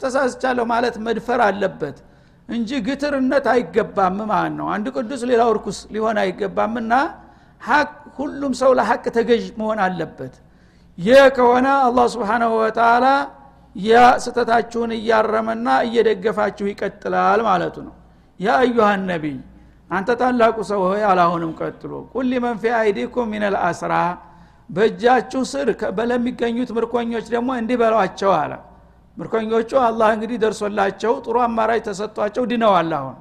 ተሳስቻለሁ 0.00 0.64
ማለት 0.72 0.96
መድፈር 1.06 1.40
አለበት 1.46 1.98
እንጂ 2.48 2.70
ግትርነት 2.86 3.46
አይገባም። 3.52 4.16
ማለት 4.30 4.54
ነው? 4.58 4.66
አንድ 4.74 4.86
ቅዱስ 4.96 5.20
ሌላው 5.30 5.48
እርኩስ 5.54 5.78
ሊሆን 5.94 6.16
አይገባምና 6.22 6.92
ሀቅ 7.62 7.88
ሁሉም 8.18 8.52
ሰው 8.60 8.70
ለሀቅ 8.78 9.04
ተገዥ 9.16 9.44
መሆን 9.60 9.78
አለበት። 9.84 10.34
ይህ 10.98 11.22
ከሆነ 11.36 11.66
አላህ 11.86 12.06
ስብሓናሁ 12.14 12.50
ወተላ 12.62 13.06
ያ 13.76 13.92
ስተታችሁን 14.24 14.90
እያረመና 14.96 15.66
እየደገፋችሁ 15.86 16.66
ይቀጥላል 16.70 17.40
ማለቱ 17.48 17.76
ነው። 17.86 17.94
ያ 18.40 18.56
አዩሃ 18.62 18.88
ነቢይ 19.04 19.38
አንተ 19.90 20.10
ታላቁ 20.20 20.56
ሰው 20.70 20.80
ሆይ 20.86 21.02
አላሁንም 21.10 21.50
ቀጥሎ 21.60 21.92
ቁል 22.12 22.30
መን 22.44 22.56
ፊ 22.62 22.72
አይዲኩም 22.78 23.26
ሚነል 23.32 23.56
አስራ 23.68 23.94
በእጃችሁ 24.70 25.42
ስር 25.50 25.68
ለሚገኙት 26.10 26.70
ምርኮኞች 26.76 27.26
ደግሞ 27.34 27.48
እንዲህ 27.60 27.76
በሏቸው 27.82 28.30
አለ 28.36 28.52
ምርኮኞቹ 29.16 29.70
አላህ 29.86 30.08
እንግዲህ 30.16 30.38
ደርሶላቸው 30.44 31.12
ጥሩ 31.24 31.36
አማራጭ 31.44 31.80
ተሰጥቷቸው 31.88 32.44
ድነዋል 32.52 32.90
አሁን። 32.98 33.16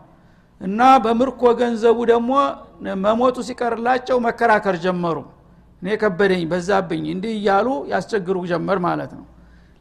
እና 0.62 0.79
በምርኮ 1.03 1.41
ገንዘቡ 1.60 1.98
ደግሞ 2.12 2.31
መሞቱ 3.03 3.38
ሲቀርላቸው 3.48 4.17
መከራከር 4.25 4.75
ጀመሩ። 4.83 5.17
እኔ 5.81 5.88
ከበደኝ 6.01 6.43
በዛብኝ 6.51 7.03
እንዲህ 7.13 7.33
እያሉ 7.38 7.67
ያስቸግሩ 7.93 8.38
ጀመር 8.51 8.79
ማለት 8.88 9.12
ነው። 9.17 9.25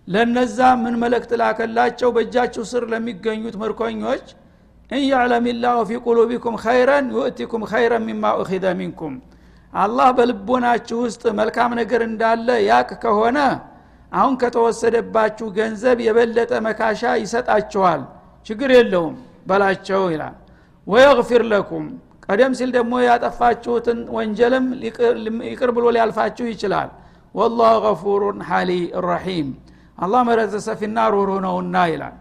ለነዛ 0.08 0.58
ምን 0.82 0.94
መልእክት 1.02 1.32
ላከላቸው? 1.40 2.08
በእጃችሁ 2.14 2.62
ስር 2.70 2.84
ለሚገኙት 2.92 3.56
ምርኮኞች 3.62 4.24
እንያዕለም 4.90 5.44
ላሁ 5.64 5.78
ፊ 5.88 5.98
ቁሉቢኩም 6.06 6.54
ኸይረን 6.62 7.06
ዩእቲኩም 7.16 7.62
ኸይረን 7.72 8.02
ሚማ 8.08 8.24
ኡኪዘ 8.40 8.66
ሚንኩም 8.80 9.14
አላህ 9.72 10.08
በልቦናችሁ 10.16 10.96
ውስጥ 11.04 11.22
መልካም 11.40 11.70
ነገር 11.80 12.00
እንዳለ 12.08 12.48
ያቅ 12.70 12.90
ከሆነ 13.02 13.38
አሁን 14.12 14.34
ከተወሰደባችሁ 14.42 15.46
ገንዘብ 15.58 15.98
የበለጠ 16.06 16.52
መካሻ 16.66 17.02
ይሰጣችኋል። 17.22 18.00
ችግር 18.46 18.70
የለውም 18.76 19.14
በላቸው 19.48 20.02
ይላል። 20.14 20.36
ወየግፊር 20.86 21.42
ለኩም 21.52 21.84
ቀደም 22.26 22.52
ሲል 22.58 22.70
ደግሞ 22.76 22.92
ያጠፋችሁትን 23.06 23.98
ወንጀልም 24.16 24.66
ይቅር 25.48 25.70
ብሎ 25.76 25.84
ሊያልፋችሁ 25.94 26.46
ይችላል። 26.52 26.90
ወላሁ 27.34 27.74
ገፉሩን 27.84 28.38
ሐሊ 28.48 28.70
ረሒም 29.06 29.48
አላህ 29.98 30.20
መረተ 30.28 30.54
ሰፊና 30.66 30.98
ሩህሩህ 31.14 31.38
ነውና 31.46 31.76
ይላል። 31.92 32.14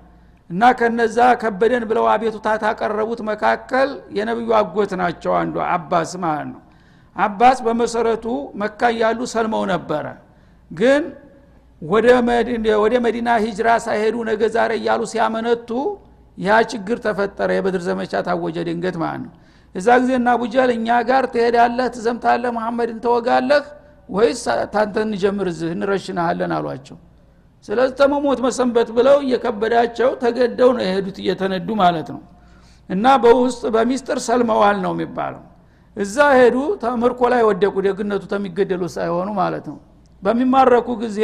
እና 0.50 0.62
ከነዛ 0.79 1.17
ከበደን 1.41 1.84
ብለው 1.89 2.05
አቤቱታ 2.13 2.48
ታቀረቡት 2.63 3.19
መካከል 3.29 3.89
የነብዩ 4.17 4.50
አጎት 4.60 4.91
ናቸው 5.01 5.34
አንዱ 5.41 5.55
አባስ 5.74 6.12
ማለት 6.24 6.48
ነው። 6.53 6.62
አባስ 7.15 7.58
በመሰረቱ 7.65 8.25
መካ 8.62 8.81
እያሉ 8.93 9.19
ሰልመው 9.34 9.63
ነበረ። 9.74 10.05
ግን 10.72 11.03
ወደ 11.82 12.08
መዲና 13.06 13.30
ሂጅራ 13.44 13.68
ሳይሄዱ 13.86 14.16
ነገ 14.30 14.42
ዛሬ 14.56 14.72
እያሉ 14.80 15.02
ሲያመነቱ 15.12 15.70
ያ 16.38 16.58
ችግር 16.72 16.98
ተፈጠረ። 17.06 17.50
የበድር 17.58 17.82
ዘመቻ 17.88 18.14
ታወጀ። 18.28 18.58
ድንገት 18.68 18.96
ማለት 19.04 19.22
ነው። 19.26 19.34
እዛ 19.76 19.88
ጊዜ 20.02 20.12
እና 20.20 20.30
አቡጀል 20.36 20.70
እኛ 20.76 20.88
ጋር 21.10 21.24
ትሄዳለህ 21.34 21.88
ትዘምታለህ 21.96 22.52
መሐመድን 22.58 23.00
ተወጋለህ 23.06 23.66
ወይስ 24.10 24.42
ታንተ 24.74 24.96
እንጀምር 25.06 25.48
እዚህ 25.52 25.70
እንረሽናሃለን 25.76 26.52
አሏቸው። 26.58 26.98
ስለዚህ 27.68 27.94
ተመሞት 28.00 28.40
መሰንበት 28.46 28.90
ብለው 28.98 29.18
እየከበዳቸው 29.26 30.10
ተገደው 30.22 30.70
ነው 30.76 30.84
የሄዱት 30.86 31.18
እየተነዱ 31.24 31.70
ማለት 31.82 32.08
ነው። 32.16 32.22
እና 32.90 33.06
በውስጥ 33.24 33.64
በሚስጥር 33.76 34.20
ሰልመዋል 34.28 34.78
ነው 34.86 34.92
የሚባለው። 34.96 35.44
እዛ 35.98 36.18
ሄዱ 36.40 36.56
ተምርኮ 36.84 37.22
ላይ 37.34 37.42
ወደቁ። 37.50 37.76
ደግነቱ 37.88 38.24
ተሚገደሉ 38.34 38.84
ሳይሆኑ 38.96 39.30
ማለት 39.42 39.66
ነው። 39.72 39.78
በሚማረኩ 40.24 40.88
ጊዜ 41.04 41.20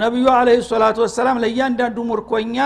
ነቢዩ 0.00 0.26
አለ 0.34 0.48
ሰላቱ 0.68 0.96
ወሰላም 1.04 1.36
ለእያንዳንዱ 1.42 1.96
ሙርኮኛ 2.10 2.56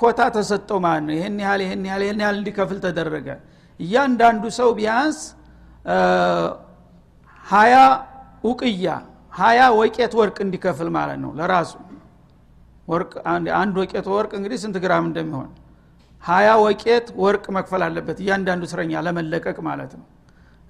ኮታ 0.00 0.20
ተሰጠው 0.36 0.78
ማለት 0.84 1.04
ነው። 1.06 1.14
ይህን 1.16 1.38
ያህል 1.44 1.60
ይህን 1.64 1.82
ያህል 1.88 2.02
ይህን 2.06 2.20
ያህል 2.24 2.36
እንዲከፍል 2.40 2.78
ተደረገ። 2.84 3.28
እያንዳንዱ 3.80 4.44
ሰው 4.58 4.68
ቢያንስ 4.78 5.18
ሀያ 7.44 7.74
ውቅያ 8.44 8.86
ሀያ 9.32 9.60
ወቄት 9.80 10.12
ወርቅ 10.20 10.38
እንዲከፍል 10.46 10.88
ማለት 10.96 11.18
ነው 11.24 11.30
ለራሱ። 11.38 11.72
አንድ 13.56 13.74
ወቄት 13.82 14.06
ወርቅ 14.14 14.32
እንግዲህ 14.38 14.58
ስንት 14.62 14.76
ግራም 14.84 15.04
እንደሚሆን? 15.10 15.50
ሀያ 16.22 16.48
ወቄት 16.64 17.06
ወርቅ 17.22 17.44
መክፈል 17.56 17.82
አለበት 17.86 18.18
እያንዳንዱ 18.24 18.62
እስረኛ 18.68 18.92
ለመለቀቅ 19.06 19.58
ማለት 19.68 19.92
ነው 19.98 20.06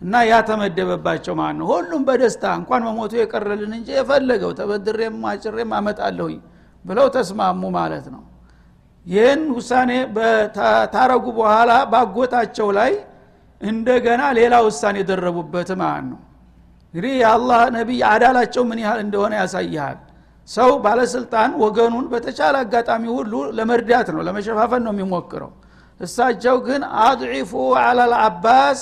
እና 0.03 0.15
ያ 0.29 0.35
ተመደበባቸው 0.47 1.35
ነው። 1.59 1.67
ሁሉም 1.73 2.03
በደስታ 2.09 2.45
እንኳን 2.61 2.83
መሞቱ 2.87 3.13
የቀረልን 3.21 3.73
እንጂ 3.79 3.89
የፈለገው 3.99 4.53
ተበድሬም 4.59 5.19
አጭሬም 5.31 5.73
አመጣለሁኝ 5.79 6.39
ብለው 6.85 7.07
ተስማሙ 7.17 7.63
ማለት 7.77 8.07
ነው። 8.15 8.23
ይህን 9.07 9.43
ውሳኔ 9.57 9.91
ታረጉ 10.95 11.25
በኋላ 11.39 11.71
ባጎታቸው 11.93 12.69
ላይ 12.79 12.93
እንደገና 13.61 14.23
ሌላ 14.39 14.55
ውሳኔ 14.67 14.97
የደረቡበት 15.03 15.71
ማለት 15.83 16.07
ነው። 16.11 16.21
እንግዲህ 16.95 17.13
የአላህ 17.21 17.61
ነቢይ 17.77 18.01
አዳላቸው 18.09 18.63
ምን 18.71 18.79
ያህል 18.85 19.01
እንደሆነ 19.05 19.33
ያሳይሃል። 19.41 19.99
ሰው 20.49 20.71
ባለስልጣን 20.85 21.51
ወገኑን 21.63 22.07
በተቻለ 22.13 22.55
አጋጣሚ 22.63 23.05
ሁሉ 23.17 23.33
ለመርዳት 23.59 24.09
ነው 24.15 24.23
ለመሸፋፈን 24.29 24.83
ነው 24.87 24.93
የሚሞክረው። 24.95 25.51
እሳቸው 26.01 26.57
ግን 26.67 26.83
አድዒፉ 27.05 27.53
አላልአባስ 27.83 28.81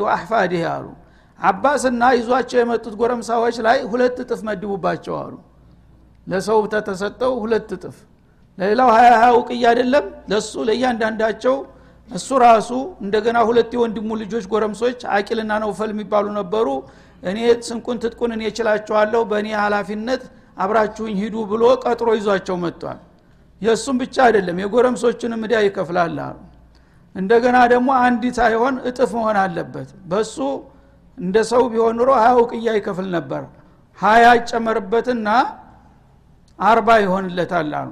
ወአሕፋዲህ 0.00 0.64
አሉ። 0.72 0.86
አባስና 1.38 2.02
ይዟቸው 2.16 2.58
የመጡት 2.60 2.94
ጎረምሳዎች 3.00 3.56
ላይ 3.66 3.78
ሁለት 3.92 4.16
እጥፍ 4.24 4.40
መድቡባቸው 4.48 5.14
አሉ። 5.22 5.34
ለሰው 6.26 6.58
ተተሰጠው 6.74 7.32
ሁለት 7.42 7.70
እጥፍ። 7.76 7.96
ለሌላው 8.58 8.90
ሀያ 8.96 9.08
ሀያ 9.14 9.30
ውቅያ 9.38 9.64
አይደለም። 9.72 10.04
ለሱ 10.30 10.52
ለእያንዳንዳቸው 10.68 11.56
እሱ 12.08 12.28
ራሱ 12.44 12.70
እንደገና 13.04 13.38
ሁለት 13.48 13.70
የወንድሙ 13.76 14.10
ልጆች 14.22 14.44
ጎረምሶች 14.52 15.00
አቂልና 15.16 15.52
ነውፈል 15.62 15.90
የሚባሉ 15.94 16.26
ነበሩ። 16.38 16.66
እኔ 17.22 17.38
ስንቁን 17.68 17.98
ትጥቁን 18.02 18.32
እኔ 18.36 18.42
እችላችኋለሁ 18.50 19.20
በእኔ 19.30 19.48
ኃላፊነት 19.62 20.22
አብራችሁኝ 20.56 21.14
ሂዱ 21.20 21.36
ብሎ 21.52 21.62
ቀጥሮ 21.84 22.08
ይዟቸው 22.18 22.56
መጥቷል። 22.64 22.98
የእሱም 23.62 23.96
ብቻ 24.02 24.16
አይደለም 24.26 24.56
የጎረምሶችንም 24.62 25.42
እዳ 25.46 25.54
ይከፍላል 25.66 26.18
አሉ 26.26 26.36
እንደገና 27.16 27.56
ደግሞ 27.72 27.88
አንዲ 28.04 28.24
ሳይሆን 28.38 28.74
እጥፍ 28.88 29.10
መሆን 29.18 29.36
አለበት። 29.42 29.90
በሱ 30.10 30.36
እንደ 31.18 31.36
ሰው 31.50 31.62
ቢሆን 31.72 31.94
ኑሮ 31.98 32.10
ሀያ 32.20 32.30
ውቅያ 32.40 32.68
ይከፍል 32.78 33.08
ነበር። 33.16 33.42
ሀያ 33.98 34.24
ይጨመርበትና 34.38 35.28
አርባ 36.58 36.88
ይሆንለታል 37.04 37.70
አሉ። 37.80 37.90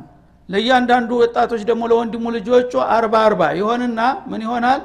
ለእያንዳንዱ 0.49 1.11
ወጣቶች 1.23 1.63
ደግሞ 1.69 1.83
ለወንድሙ 1.91 2.25
ልጆቹ 2.37 2.73
አርባ 2.95 3.15
አርባ 3.27 3.43
ይሆንና 3.59 4.01
ምን 4.31 4.41
ይሆናል? 4.47 4.81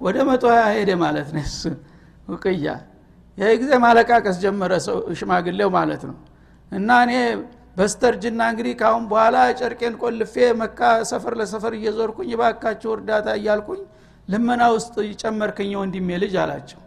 ወደ 0.00 0.16
መቶ 0.28 0.44
ሀያ 0.52 0.64
ሄደ 0.76 0.90
ማለት 1.02 1.28
ነው። 1.34 1.42
እሱ 1.48 1.62
ውቅያ 2.28 2.66
ይህ 3.38 3.52
ጊዜ 3.60 3.72
ማለቃቀስ 3.84 4.36
ጀመረ 4.42 4.72
ሰው 4.86 4.96
ሽማግሌው 5.18 5.68
ማለት 5.76 6.02
ነው። 6.08 6.16
እና 6.72 6.88
እኔ 7.04 7.12
በስተርጅና 7.80 8.40
እንግዲህ 8.52 8.74
ካሁን 8.80 9.04
በኋላ 9.10 9.36
ጨርቄን 9.58 9.94
ቆልፌ 10.02 10.32
መካ 10.60 10.80
ሰፈር 11.10 11.34
ለሰፈር 11.40 11.74
እየዞርኩኝ 11.76 12.30
ባካችሁ 12.40 12.90
እርዳታ 12.96 13.28
እያልኩኝ 13.38 13.80
ልመና 14.28 14.62
ውስጥ 14.74 14.94
ጨመርክኝ 15.22 15.70
ወንድሜ 15.80 16.08
ልጅ 16.22 16.34
አላቸው። 16.42 16.80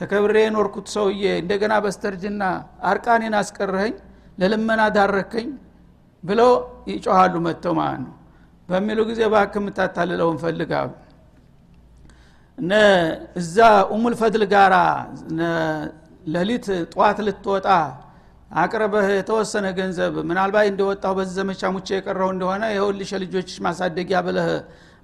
ተከብሬ 0.00 0.36
የኖርኩት 0.42 0.88
ሰውዬ 0.94 1.22
እንደገና 1.42 1.74
በስተርጅና 1.84 2.42
አርቃኔን 2.90 3.34
አስቀረኸኝ 3.40 3.94
ለልመና 4.38 4.82
ዳረከኝ 4.96 5.48
ብለው 6.24 6.52
ይጮሃሉ 6.90 7.34
መጥተው 7.46 7.74
ማለት 7.80 8.00
ነው። 8.04 8.14
በሚሉ 8.68 8.98
ጊዜ 9.10 9.20
ባክ 9.34 9.54
የምታታልለውን 9.60 10.38
ፈልጋሉ። 10.44 10.90
እዛ 13.40 13.56
ኡሙል 13.94 14.14
ጋራ 14.52 14.76
ለሊት 16.34 16.66
ጠዋት 16.92 17.18
ልትወጣ 17.26 17.66
አቅርበህ 18.50 19.06
የተወሰነ 19.12 19.66
ገንዘብ 19.78 20.14
ምናልባት 20.28 20.66
እንደወጣሁ 20.70 21.10
በዚህ 21.18 21.34
ዘመቻ 21.38 21.70
ሙቼ 21.74 21.88
የቀረው 21.96 22.30
እንደሆነ 22.34 22.64
የሁልሽ 22.74 23.10
ልጆች 23.24 23.50
ማሳደጊያ 23.66 24.18
ብለህ 24.26 24.48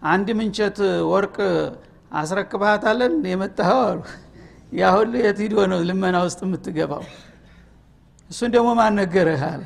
አንድ 0.06 0.28
ምንቸት 0.38 0.78
ወርቅ 1.10 1.36
አስረክባታለን 2.12 3.14
የመጣኸው 3.30 3.80
አሉ። 3.86 4.00
ያ 4.72 4.90
ሁሉ 4.96 5.12
የት 5.24 5.38
ሂዶ 5.44 5.56
ነው 5.72 5.80
ልመና 5.88 6.16
ውስጥ 6.26 6.40
የምትገባው? 6.46 7.02
እሱን 8.30 8.50
ደግሞ 8.54 8.68
ማን 8.78 8.94
ነገረህ 9.00 9.42
አለ። 9.50 9.62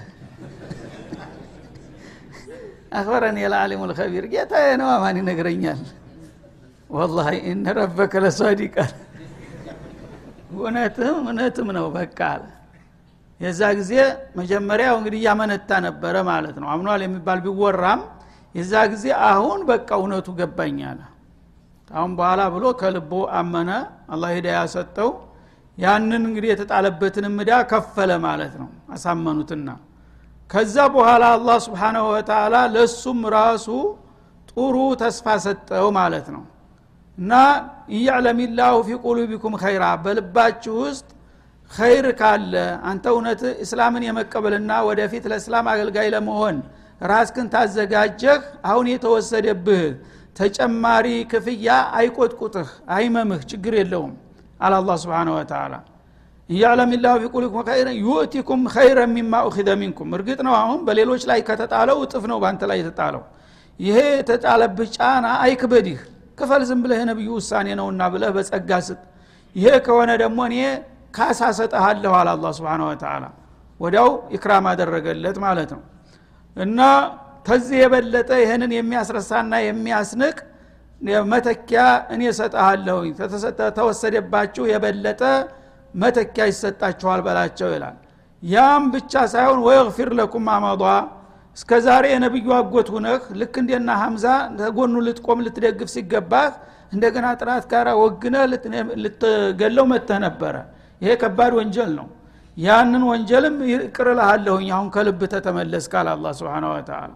አክበረን 2.99 3.37
የለዓሊሙ 3.43 3.83
ልከቢር 3.91 4.27
ጌታ 4.33 4.53
ነው 4.81 4.91
ማን 5.03 5.19
ይነግረኛል? 5.21 5.81
ወላ 6.91 7.19
እነ 7.51 7.65
ረበከ 7.79 8.15
ለሷዲቃል 8.25 8.93
እውነትም 10.53 11.17
እውነትም 11.23 11.69
ነው 11.77 11.87
በቃ 11.97 12.19
አለ 12.35 12.45
የዛ 13.41 13.61
ጊዜ 13.79 13.93
መጀመሪያው 14.39 14.95
እንግዲህ 15.01 15.19
እያመነታ 15.23 15.71
ነበረ 15.87 16.15
ማለት 16.31 16.57
ነው። 16.63 16.69
አምኗል 16.73 17.01
የሚባል 17.05 17.39
ቢወራም 17.45 18.01
የዛ 18.55 18.73
ጊዜ 18.93 19.05
አሁን 19.31 19.61
በቃ 19.71 19.89
እውነቱ 20.01 20.29
ገባኛል 20.39 20.99
አሁን 21.91 22.13
በኋላ 22.19 22.41
ብሎ 22.55 22.65
ከልቦ 22.81 23.11
አመነ። 23.39 23.71
አላህ 24.13 24.31
ሂዳያ 24.37 24.61
ሰጠው። 24.75 25.11
ያንን 25.79 26.23
እንግዲህ 26.29 26.49
የተጣለበትን 26.53 27.27
ምዳ 27.37 27.51
ከፈለ 27.71 28.11
ማለት 28.27 28.55
ነው። 28.63 28.69
አሳመኑትና 28.95 29.69
ከዛ 30.51 30.77
በኋላ 30.95 31.25
አላህ 31.37 31.57
ስብሓናሁ 31.67 32.05
ወተላ 32.13 32.57
ለእሱም 32.75 33.21
ራሱ 33.37 33.67
ጥሩ 34.51 34.77
ተስፋ 35.03 35.27
ሰጠው 35.45 35.87
ማለት 35.99 36.27
ነው። 36.35 36.43
እና 37.19 37.33
እያዕለም 37.91 38.39
ላሁ 38.59 38.75
ፊ 38.87 38.99
ቁሉቢኩም 39.05 39.55
ኸይራ 39.63 39.85
በልባችሁ 40.05 40.75
ውስጥ 40.83 41.09
ኸይር 41.71 42.07
ካለ 42.21 42.53
አንተ 42.91 43.05
እውነት 43.15 43.43
እስላምን 43.65 44.05
የመቀበልና 44.07 44.73
ወደፊት 44.89 45.25
ለእስላም 45.33 45.67
አገልጋይ 45.73 46.09
ለመሆን 46.15 46.57
ራስክን 47.03 47.49
ታዘጋጀህ 47.55 48.39
አሁን 48.71 48.87
የተወሰደብህ 48.93 49.85
ተጨማሪ 50.37 51.07
ክፍያ 51.33 51.69
አይቆጥቁጥህ 51.99 52.69
አይመምህ 52.97 53.41
ችግር 53.53 53.75
የለውም 53.81 54.13
አለ 54.61 54.75
አላ 54.81 54.93
ስብን 55.03 55.31
ወተላ 55.35 55.75
እያዕለም 56.49 56.91
ላሁ 57.03 57.17
ፊ 57.23 57.27
ቁሉቢኩም 57.35 57.65
ኸይረ 57.69 57.89
ዩእቲኩም 58.03 58.61
ኸይረ 58.75 59.01
ሚማ 59.15 59.41
ኡኪዘ 59.49 59.71
ሚንኩም 59.81 60.13
እርግጥ 60.17 60.39
ነው 60.47 60.55
አሁን 60.61 60.79
በሌሎች 60.87 61.23
ላይ 61.31 61.41
ከተጣለው 61.49 61.99
እጥፍ 62.05 62.25
ነው 62.31 62.39
በአንተ 62.43 62.63
ላይ 62.71 62.79
የተጣለው። 62.83 63.23
ይሄ 63.81 63.99
የተጣለብህ 64.13 64.89
ጫና 64.97 65.27
አይክበድህ። 65.45 66.01
ክፈል 66.39 66.63
ዝም 66.69 66.81
ብለህ 66.85 66.99
የነቢዩ 67.03 67.31
ውሳኔ 67.39 67.69
ነውና 67.81 68.03
ብለህ 68.15 68.31
በጸጋ 68.37 68.71
ስጥ። 68.87 69.01
ይሄ 69.57 69.69
ከሆነ 69.87 70.11
ደግሞ 70.23 70.39
እኔ 70.49 70.57
ካሳ 71.15 71.41
ሰጠሃለሁ 71.59 72.13
አለ 72.19 72.29
አላ 72.35 72.51
ስብን 72.57 72.83
ወተላ 72.87 73.25
ወዲያው 73.81 74.09
ኢክራም 74.37 74.67
አደረገለት 74.71 75.37
ማለት 75.45 75.71
ነው። 75.77 75.83
እና 76.57 76.81
ከዚህ 77.47 77.77
የበለጠ 77.83 78.31
ይህንን 78.43 78.73
የሚያስረሳና 78.77 79.53
የሚያስንቅ 79.67 80.37
መተኪያ 81.33 81.81
እኔ 82.15 82.23
ሰጠሃለሁ 82.39 82.97
ተወሰደባችሁ 83.77 84.65
የበለጠ 84.73 85.23
መተኪያ 85.95 86.45
ይሰጣችኋል 86.51 87.21
በላቸው 87.27 87.69
ይላል። 87.75 87.97
ያም 88.43 88.83
ብቻ 88.95 89.13
ሳይሆን 89.33 89.61
ወየግፊር 89.67 90.11
ለኩም 90.19 90.49
አመዷ 90.55 90.83
እስከ 91.57 91.71
ዛሬ 91.87 92.05
የነቢዩ 92.13 92.49
አጎት 92.59 92.89
ሁነህ 92.95 93.23
ልክ 93.41 93.55
እንደና 93.63 93.91
ሀምዛ 94.03 94.27
ተጎኑ 94.59 94.95
ልትቆም 95.07 95.39
ልትደግፍ 95.47 95.89
ሲገባህ 95.95 96.51
እንደገና 96.93 97.27
ጥራት 97.41 97.65
ጋር 97.73 97.89
ወግነ 98.03 98.37
ልትገለው 99.05 99.87
መተህ 99.93 100.19
ነበረ 100.27 100.55
ይሄ 101.03 101.11
ከባድ 101.23 101.53
ወንጀል 101.59 101.91
ነው። 101.99 102.07
ያንን 102.57 103.03
ወንጀልም 103.11 103.57
ይቅርልሃለሁኝ 103.73 104.69
አሁን 104.77 104.89
ከልብ 104.95 105.21
ተተመለስ 105.33 105.85
ካል 105.93 106.07
አላ 106.13 106.27
ስብን 106.39 106.65
ወተላ 106.71 107.11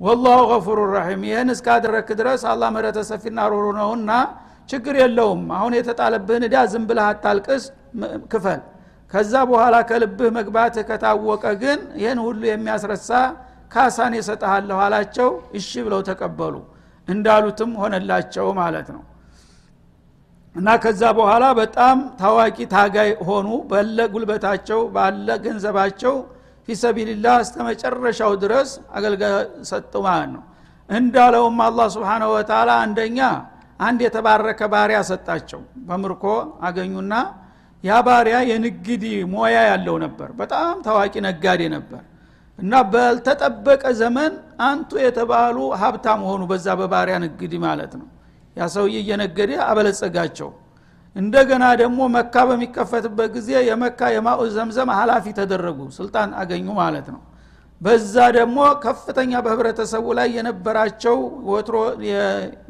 ወላሁ 0.00 0.40
ገፉሩ 0.50 0.78
ረሒም። 0.94 1.22
ይህን 1.28 1.48
እስካደረክ 1.54 2.08
ድረስ 2.20 2.42
አላ 2.50 2.62
መረተ 2.74 2.98
ሰፊና 3.10 3.38
ሩሩ 3.52 3.66
ነውና 3.78 4.10
ችግር 4.68 4.94
የለውም። 5.02 5.42
አሁን 5.56 5.72
የተጣለብህን 5.78 6.42
እዳ 6.48 6.56
ዝም 6.72 6.84
ብለህ 6.90 7.06
አታልቅስ 7.10 7.64
ክፈል። 8.32 8.60
ከዛ 9.12 9.32
በኋላ 9.50 9.76
ከልብህ 9.90 10.30
መግባትህ 10.38 10.84
ከታወቀ 10.88 11.44
ግን 11.62 11.78
ይህን 12.00 12.18
ሁሉ 12.24 12.40
የሚያስረሳ 12.50 13.10
ካሳን 13.72 14.12
የሰጠሃለሁ 14.18 14.78
አላቸው። 14.84 15.28
እሺ 15.58 15.70
ብለው 15.86 16.00
ተቀበሉ። 16.08 16.54
እንዳሉትም 17.08 17.70
ሆነላቸው 17.80 18.46
ማለት 18.60 18.88
ነው 18.94 19.02
እና 20.58 20.68
ከዛ 20.82 21.02
በኋላ 21.18 21.44
በጣም 21.58 21.98
ታዋቂ 22.20 22.58
ታጋይ 22.72 23.10
ሆኑ። 23.28 23.48
ባለ 23.70 23.98
ጉልበታቸው 24.12 24.80
ባለ 24.94 25.28
ገንዘባቸው 25.44 26.14
ፊሰቢልላህ 26.68 27.36
እስተ 27.44 27.56
መጨረሻው 27.68 28.32
ድረስ 28.42 28.70
አገልጋይ 28.96 29.34
ሰጡ 29.70 29.92
ማለት 30.06 30.30
ነው። 30.34 30.42
እንዳለውም 30.88 31.56
አላህ 31.66 31.86
ስብሓንሁ 31.94 32.28
ወተላ 32.34 32.70
አንደኛ 32.84 33.18
አንድ 33.80 34.00
የተባረከ 34.06 34.60
ባሪያ 34.72 34.98
ሰጣቸው። 35.10 35.60
በምርኮ 35.88 36.24
አገኙና 36.68 37.14
ያ 37.84 37.98
ባሪያ 38.06 38.36
የንግድ 38.50 39.02
ሞያ 39.34 39.56
ያለው 39.70 39.96
ነበር። 40.04 40.28
በጣም 40.40 40.76
ታዋቂ 40.86 41.14
ነጋዴ 41.26 41.62
ነበር። 41.76 42.02
እና 42.58 42.74
ባልተጠበቀ 42.92 43.82
ዘመን 44.00 44.32
አንቱ 44.68 44.90
የተባሉ 45.04 45.58
ሀብታም 45.82 46.22
ሆኑ 46.28 46.42
በዛ 46.50 46.68
በባሪያ 46.80 47.16
ንግድ 47.24 47.52
ማለት 47.66 47.92
ነው 48.00 48.06
ያ 48.58 48.66
ሰውዬ 48.74 48.96
እየነገደ 49.02 49.50
አበለጸጋቸው። 49.66 50.50
እንደገና 51.16 51.64
ደግሞ 51.80 52.00
መካ 52.14 52.34
በሚከፈትበት 52.48 53.28
ጊዜ 53.36 53.50
የመካ 53.68 54.00
የማኡ 54.14 54.40
ዘምዘም 54.56 54.90
ሀላፊ 54.98 55.24
ተደረጉ 55.38 55.78
ስልጣን 55.98 56.30
አገኙ 56.40 56.66
ማለት 56.80 57.06
ነው። 57.14 57.20
በዛ 57.80 58.14
ደግሞ 58.36 58.58
ከፍተኛ 58.84 59.32
በህብረተሰቡ 59.44 60.06
ላይ 60.18 60.28
የነበራቸው 60.36 61.16
ወትሮ 61.50 61.76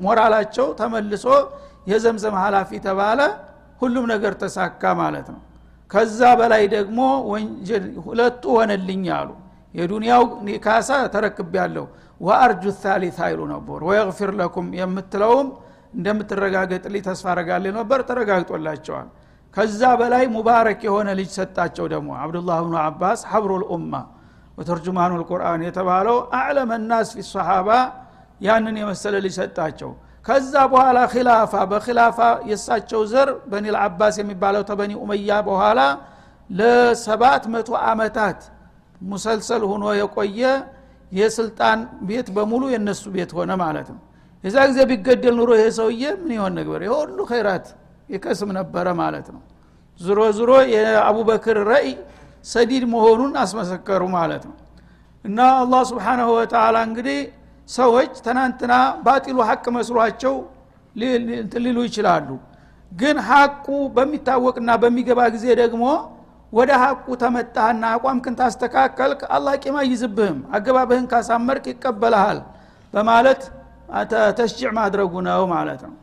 ሞራላቸው 0.05 0.67
ተመልሶ 0.81 1.25
የዘምዘም 1.91 2.37
ሀላፊ 2.43 2.71
ተባለ 2.87 3.21
ሁሉም 3.81 4.05
ነገር 4.13 4.33
ተሳካ 4.43 4.83
ማለት 5.01 5.29
ነው። 5.35 5.41
ከዛ 5.91 6.21
በላይ 6.41 6.65
ደግሞ 6.75 6.99
ወንጀል 7.33 7.85
ሁለቱ 8.07 8.43
ሆነልኝ 8.57 9.05
አሉ። 9.19 9.31
የዱንያው 9.75 10.23
ካሳ 10.65 10.91
ተረክብ 11.15 11.53
ያለው 11.61 11.87
ወአርጁ 12.21 12.65
ታሊት 12.83 13.19
አይሉ 13.27 13.41
ነበር። 13.55 13.81
ወየግፊር 13.89 14.31
ለኩም 14.41 14.67
የምትለውም 14.81 15.49
እንደምትረጋገጥልኝ 15.93 17.03
ተስፋ 17.07 17.27
አረጋለሁ 17.33 17.73
ነበር። 17.79 18.01
ተረጋግጦላቸዋል። 18.09 19.09
ከዛ 19.57 19.83
በላይ 20.01 20.25
ሙባረክ 20.35 20.81
የሆነ 20.87 21.09
ልጅ 21.19 21.31
ሰጣቸው 21.39 21.87
ደግሞ 21.93 22.09
አብዱላህ 22.23 22.59
ብኑ 22.65 22.75
አባስ 22.83 23.21
ሐብሩ 23.31 23.53
ልኡማ 23.63 23.93
ወተርጁማኑ 24.59 25.13
ልቁርአን 25.21 25.61
የተባለው 25.67 26.17
አዕለመ 26.39 26.71
ናስ 26.85 27.09
ፊ 27.17 27.25
ሰሓባ 27.29 27.69
ያንን 28.41 28.77
የመሰለ 28.81 29.15
ልጅ 29.25 29.35
ሰጣቸው። 29.41 29.91
ከዛ 30.27 30.55
በኋላ 30.73 30.99
ኪላፋ 31.13 31.53
በኪላፋ 31.71 32.19
የእሳቸው 32.49 33.01
ዘር 33.13 33.29
በኒል 33.51 33.77
አባስ 33.85 34.15
የሚባለው 34.21 34.63
ተበኒ 34.71 34.93
ኡመያ 35.03 35.31
በኋላ 35.49 35.81
ለሰባት 36.51 37.45
መቶ 37.55 37.71
አመታት 37.89 38.41
ሙሰልሰል 39.05 39.63
ሆኖ 39.71 39.85
የቆየ 39.99 40.43
የስልጣን 41.13 41.79
ቤት 42.09 42.29
በሙሉ 42.37 42.63
የነሱ 42.75 43.05
ቤት 43.15 43.31
ሆነ 43.37 43.51
ማለት 43.63 43.89
ነው 43.95 44.01
የዛ 44.45 44.57
ጊዜ 44.71 44.79
ቢገደል 44.91 45.35
ኑሮ 45.39 45.51
ይሄ 45.59 45.67
ሰውዬ 45.79 46.03
ምን 46.21 46.31
ይሆን 46.37 46.53
ነበር? 46.59 46.81
የሁሉ 46.87 47.19
ኸይራት 47.31 47.67
ይቀስም 48.09 48.51
ነበረ 48.59 48.87
ማለት 49.01 49.27
ነው። 49.35 49.43
ዝሮ 50.01 50.19
ዝሮ 50.39 50.51
የአቡበክር 50.75 51.59
ረእይ 51.71 51.89
ሰዲድ 52.45 52.85
መሆኑን 52.93 53.33
አስመሰከሩ 53.43 54.03
ማለት 54.15 54.43
ነው። 54.49 54.57
እና 55.25 55.39
አላህ 55.63 55.81
ስብሓናሁ 55.91 56.29
ወተላ 56.39 56.77
እንግዲህ 56.89 57.19
ሰዎች 57.69 58.13
ትናንትና 58.27 58.75
ባጢሉ 59.05 59.39
ሀቅ 59.49 59.65
መስሏቸው 59.77 60.35
ሊሉ 61.65 61.79
ይችላሉ። 61.89 62.29
ግን 62.93 63.17
ሀቁ 63.29 63.67
በሚታወቅና 63.97 64.71
በሚገባ 64.83 65.21
ጊዜ 65.35 65.47
ደግሞ 65.61 65.85
ወደ 66.53 66.71
ሀቁ 66.83 67.07
ተመጣህና 67.23 67.85
አቋምክን 67.95 68.35
ታስተካከልክ 68.39 69.21
አላህ 69.37 69.55
ቂም 69.63 69.77
አይዝብህም 69.83 70.39
አገባብህን 70.57 71.07
ካሳመርክ 71.11 71.65
ይቀበልሃል 71.73 72.39
በማለት 72.95 73.43
ተሽጅዕ 74.39 74.71
ማድረጉ 74.79 75.13
ነው 75.29 75.43
ማለት 75.53 75.81
ነው። 75.87 75.95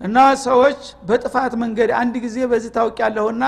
እና 0.00 0.16
ሰዎች 0.44 0.80
በጥፋት 1.08 1.52
መንገድ 1.62 1.90
አንድ 2.00 2.14
ጊዜ 2.24 2.38
በዚህ 2.50 2.70
ታውቅ 2.76 2.96
ያለሁና 3.04 3.44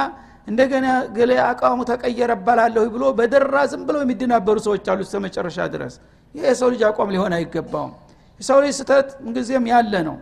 እንደገና 0.49 0.87
ገሌ 1.17 1.33
አቋሙ 1.45 1.79
ተቀየረ 1.91 2.33
ባላለሁ 2.47 2.83
ብሎ 2.95 3.05
በደራ 3.19 3.57
ዝም 3.71 3.83
ብለው 3.89 4.01
የሚደናበሩ 4.05 4.57
ሰዎች 4.67 4.89
አሉ 4.93 5.01
እስተ 5.07 5.21
መጨረሻ 5.25 5.59
ድረስ። 5.75 5.95
ይህ 6.35 6.45
የሰው 6.49 6.69
ልጅ 6.75 6.83
አቋም 6.89 7.11
ሊሆን 7.15 7.33
አይገባውም። 7.37 7.93
የሰው 8.41 8.59
ልጅ 8.65 8.75
ስተት 8.79 9.09
ምንጊዜም 9.25 9.67
ያለ 9.73 9.95
ነው። 10.09 10.17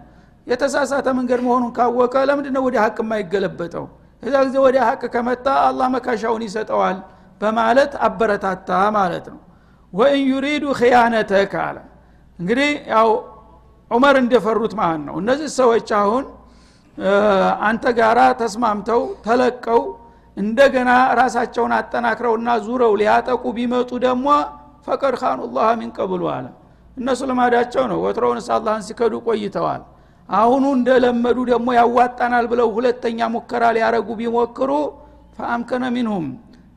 የተሳሳተ 0.46 1.08
መንገድ 1.18 1.40
መሆኑን 1.46 1.70
ካወቀ 1.76 2.14
ለምንድን 2.28 2.54
ነው 2.56 2.62
ወደ 2.68 2.76
ሀቅ 2.84 2.96
የማይገለበጠው? 3.02 3.84
እዛ 4.22 4.34
ጊዜ 4.46 4.56
ወደ 4.66 4.76
ሀቅ 4.88 5.02
ከመጣ 5.14 5.46
አላህ 5.68 5.86
መካሻውን 5.94 6.42
ይሰጠዋል 6.46 6.98
በማለት 7.40 7.92
አበረታታ 8.06 8.68
ማለት 8.96 9.26
ነው። 9.32 9.40
ወኢን 9.92 10.24
ዩሪዱ 10.32 10.64
ክያነተክ 10.80 11.52
አለ። 11.64 11.76
እንግዲህ 12.38 12.70
ያው 12.92 13.08
ዑመር 13.92 14.16
እንደፈሩት 14.22 14.72
ማለት 14.80 15.02
ነው? 15.08 15.14
እነዚህ 15.22 15.48
ሰዎች 15.58 15.88
አሁን 16.00 16.24
አንተ 17.66 17.84
ጋራ 17.98 18.20
ተስማምተው 18.40 19.02
ተለቀው 19.26 19.80
እንደገና 20.36 20.90
ራሳቸውን 21.20 21.72
አጠናክረውና 21.78 22.48
ዙረው 22.66 22.92
ሊያጠቁ 23.00 23.42
ቢመጡ 23.56 23.90
ደግሞ 24.06 24.26
ፈቀድ 24.86 25.14
ካኑ 25.20 25.40
ላህ 25.56 25.70
ሚን 25.80 25.90
ቀብሉ 25.98 26.22
አለ። 26.34 26.46
እነሱ 26.96 27.20
ልማዳቸው 27.30 27.84
ነው። 27.90 27.98
ወትሮውንስ 28.04 28.46
አላህን 28.56 28.82
ሲከዱ 28.86 29.14
ቆይተዋል። 29.26 29.82
አሁኑ 30.28 30.64
እንደለመዱ 30.78 31.38
ደግሞ 31.50 31.68
ያዋጣናል 31.78 32.46
ብለው 32.52 32.68
ሁለተኛ 32.76 33.20
ሙከራ 33.34 33.64
ሊያረጉ 33.76 34.08
ቢሞክሩ 34.20 34.70
ፈአምከነ 35.36 35.84
ሚንሁም። 35.96 36.26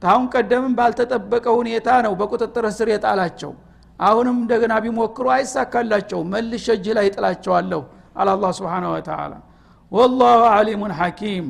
ታሁን 0.01 0.25
ቀደምም 0.34 0.73
ባልተጠበቀ 0.80 1.45
ሁኔታ 1.60 1.88
ነው 2.06 2.13
በቁጥጥር 2.19 2.65
ስር 2.78 2.88
የጣላቸው 2.93 3.51
አሁንም 4.00 4.38
እንደገና 4.42 4.74
ቢሞክሩ 4.84 5.26
አይሳካላቸው። 5.36 6.20
መልሸ 6.34 6.66
እጅህ 6.76 6.94
ላይ 6.98 7.08
ጥላቸዋለሁ 7.16 7.82
አለ 8.16 8.30
አላ 8.34 8.46
ስብን 8.58 8.86
ወተላ 8.94 9.34
ወላሁ 9.92 10.42
አሊሙን 10.56 10.94
ሐኪም። 11.00 11.46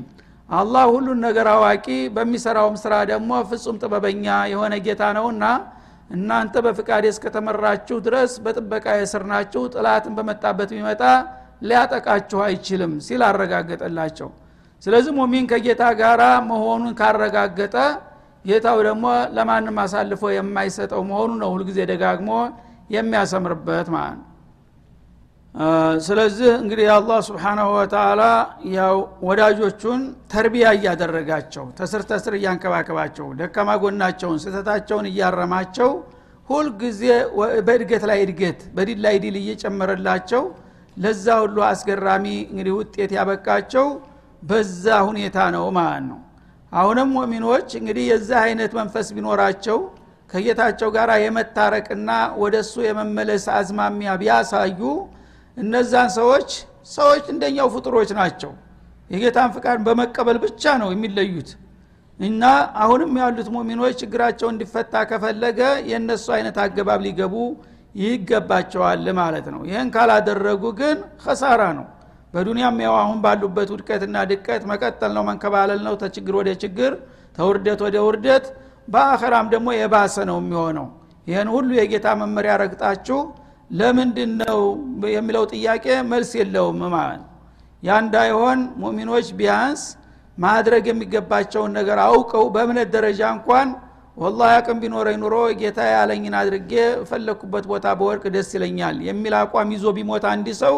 አላህ 0.50 0.84
ሁሉን 0.94 1.20
ነገር 1.28 1.48
አዋቂ። 1.54 1.86
በሚሰራውም 2.16 2.76
ስራ 2.84 2.94
ደግሞ 3.12 3.32
ፍጹም 3.50 3.78
ጥበበኛ 3.82 4.26
የሆነ 4.52 4.74
ጌታ 4.88 5.04
ነውና 5.18 5.46
እናንተ 6.10 6.56
በፍቃድ 6.66 7.04
እስከተመራችሁ 7.12 7.98
ድረስ 8.08 8.32
በጥበቃ 8.44 8.86
የስር 8.98 9.24
ናችሁ። 9.32 9.64
ጥላትን 9.74 10.14
በመጣበት 10.18 10.70
ቢመጣ 10.76 11.02
ሊያጠቃችሁ 11.62 12.40
አይችልም 12.48 12.94
ሲል 13.06 13.22
አረጋገጠላቸው። 13.28 14.30
ስለዚህ 14.84 15.12
ሙሚን 15.20 15.46
ከጌታ 15.52 15.84
ጋር 16.02 16.22
መሆኑን 16.50 16.94
ካረጋገጠ 17.00 17.76
ጌታው 18.46 18.78
ደግሞ 18.88 19.06
ለማንም 19.36 19.78
አሳልፎ 19.84 20.24
የማይሰጠው 20.36 21.02
መሆኑ 21.10 21.32
ነው 21.42 21.50
ሁልጊዜ 21.56 21.80
ደጋግሞ 21.92 22.32
የሚያሰምርበት 22.96 23.88
ማለት 23.96 24.18
ነው። 24.20 24.32
ስለዚህ 26.06 26.50
እንግዲህ 26.62 26.88
አላህ 26.96 27.20
ስብሓናሁ 27.28 27.68
ወተላ 27.76 28.22
ያው 28.74 28.96
ወዳጆቹን 29.28 30.02
ተርቢያ 30.34 30.66
እያደረጋቸው 30.78 31.66
ተስር 31.78 32.02
ተስር 32.10 32.34
እያንከባከባቸው 32.40 33.28
ደካማ 33.40 33.78
ጎናቸውን 33.84 34.42
ስህተታቸውን 34.44 35.08
እያረማቸው 35.12 35.92
ሁልጊዜ 36.50 37.02
በእድገት 37.68 38.04
ላይ 38.10 38.20
እድገት 38.26 38.60
በዲል 38.76 39.00
ላይ 39.06 39.16
ዲል 39.24 39.38
እየጨመረላቸው 39.42 40.44
ለዛ 40.98 41.26
ሁሉ 41.44 41.58
አስገራሚ 41.70 42.26
እንግዲህ 42.52 42.74
ውጤት 42.80 43.14
ያበቃቸው 43.18 43.88
በዛ 44.44 44.86
ሁኔታ 45.10 45.38
ነው 45.56 45.66
ማለት 45.78 46.04
ነው 46.10 46.20
አሁንም 46.72 47.10
ሙእሚኖች 47.16 47.68
እንግዲህ 47.80 48.06
የዛ 48.12 48.32
አይነት 48.46 48.72
መንፈስ 48.80 49.08
ቢኖራቸው 49.16 49.78
ከጌታቸው 50.30 50.90
ጋር 50.96 51.10
የመታረቅና 51.24 52.12
ወደ 52.42 52.56
እሱ 52.64 52.76
የመመለስ 52.86 53.44
አዝማሚያ 53.58 54.14
ቢያሳዩ 54.22 54.80
እነዛን 55.58 56.10
ሰዎች 56.18 56.50
ሰዎች 56.96 57.26
እንደኛው 57.34 57.68
ፍጡሮች 57.76 58.10
ናቸው። 58.20 58.52
የጌታን 59.12 59.50
ፍቃድ 59.56 59.80
በመቀበል 59.88 60.38
ብቻ 60.46 60.74
ነው 60.82 60.90
የሚለዩት። 60.94 61.50
እና 62.20 62.44
አሁንም 62.84 63.12
ያሉት 63.22 63.48
ሙሚኖች 63.56 63.96
ችግራቸው 64.02 64.48
እንዲፈታ 64.52 64.94
ከፈለገ 65.10 65.60
የእነሱ 65.90 66.26
አይነት 66.36 66.58
አገባብ 66.64 67.02
ሊገቡ 67.08 67.36
ይገባቸዋል 67.96 69.06
ማለት 69.20 69.48
ነው። 69.54 69.62
ይህን 69.70 69.90
ካላደረጉ 69.96 70.64
ግን 70.80 70.98
ከሳራ 71.24 71.62
ነው 71.78 71.86
በዱንያም 72.36 72.78
ያው 72.84 72.96
አሁን 73.02 73.18
ባሉበት 73.24 73.70
ውድቀትና 73.74 74.16
ድቀት 74.32 74.64
መቀጠል 74.72 75.12
ነው 75.18 75.24
መንከባለል 75.30 75.82
ነው። 75.88 75.94
ተችግር 76.02 76.34
ወደ 76.40 76.50
ችግር 76.64 76.92
ተውርደት 77.38 77.80
ወደ 77.86 77.98
ውርደት 78.08 78.46
በአኸራም 78.88 79.48
ደግሞ 79.54 79.68
የባሰ 79.76 80.16
ነው 80.30 80.38
የሚሆነው። 80.42 80.88
ይህን 81.28 81.50
ሁሉ 81.54 81.70
የጌታ 81.78 82.08
መመሪያ 82.22 82.54
ረግጣችሁ 82.64 83.20
ለምንድን 83.72 84.32
ነው 84.44 84.60
የሚለው 85.14 85.44
ጥያቄ 85.54 85.86
መልስ 86.12 86.32
የለውም 86.40 86.82
ማለት 86.96 87.24
ያ 87.84 87.96
እንዳይሆን 88.04 88.60
ሙሚኖች 88.82 89.28
ቢያንስ 89.40 89.82
ማድረግ 90.38 90.84
የሚገባቸውን 90.90 91.72
ነገር 91.80 91.98
አውቀው 92.06 92.46
በእምነት 92.54 92.90
ደረጃ 92.96 93.22
እንኳን 93.36 93.68
ወላ 94.18 94.42
አቅም 94.58 94.78
ቢኖረኝ 94.82 95.18
ኑሮ 95.22 95.36
ጌታ 95.60 95.80
ያለኝን 95.90 96.36
አድርጌ 96.42 96.72
ፈለግኩበት 97.10 97.66
ቦታ 97.72 97.86
በወርቅ 98.00 98.24
ደስ 98.36 98.50
ይለኛል 98.56 98.98
የሚል 99.08 99.34
አቋም 99.40 99.72
ይዞ 99.76 99.86
ቢሞት 99.98 100.26
አንድ 100.30 100.48
ሰው 100.62 100.76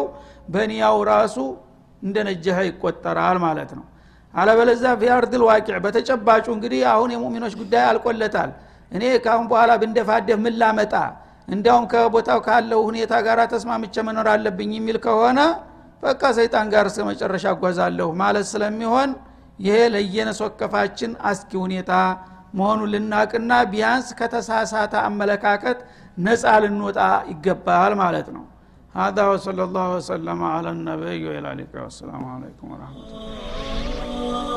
በኒያው 0.48 0.96
ራሱ 1.10 1.36
እንደ 2.02 2.16
ነጀኸ 2.28 2.58
ይቆጠራል 2.68 3.38
ማለት 3.44 3.70
ነው። 3.78 3.84
አለበለዛ 4.34 4.84
ፊአርድል 5.00 5.42
ዋቂዕ። 5.48 5.76
በተጨባጩ 5.84 6.46
እንግዲህ 6.56 6.82
አሁን 6.92 7.10
የሙሚኖች 7.14 7.54
ጉዳይ 7.60 7.84
አልቆለታል። 7.90 8.50
እኔ 8.92 9.04
ካሁን 9.24 9.46
በኋላ 9.50 9.70
ብንደፋደፍ 9.82 10.38
ምን 10.44 10.54
ላመጣ? 10.60 10.94
እንዲያውም 11.48 11.84
ከቦታው 11.92 12.40
ካለው 12.46 12.80
ሁኔታ 12.88 13.12
ጋር 13.26 13.38
ተስማምቼ 13.52 13.94
መኖር 14.08 14.28
አለብኝ 14.32 14.72
የሚል 14.78 14.98
ከሆነ 15.04 15.38
በቃ 16.02 16.22
ሰይጣን 16.38 16.66
ጋር 16.74 16.86
እስከ 16.90 17.04
መጨረሻ 17.10 17.44
እጓዛለሁ 17.54 18.08
ማለት 18.20 18.46
ስለሚሆን 18.52 19.10
ይሄ 19.58 19.76
ለየነሶከፋችን 19.94 21.12
አስኪ 21.30 21.50
ሁኔታ 21.64 21.92
መሆኑን 22.59 22.89
ልናቅና 22.93 23.51
ቢያንስ 23.73 24.07
ከተሳሳተ 24.19 24.93
አመለካከት 25.09 25.79
ነፃ 26.25 26.43
ልንወጣ 26.63 26.99
ይገባል 27.33 27.93
ማለት 28.05 28.29
ነው 28.37 28.45
هذا 28.95 29.23
وصلى 29.31 29.63
الله 29.67 29.87
وسلم 29.97 30.39
على 30.55 30.69
النبي 30.75 31.19
وإلى 31.27 31.47
اللقاء 31.53 31.83
والسلام 31.83 32.23
عليكم 32.33 32.65
ورحمة 32.71 33.03
الله 33.05 34.56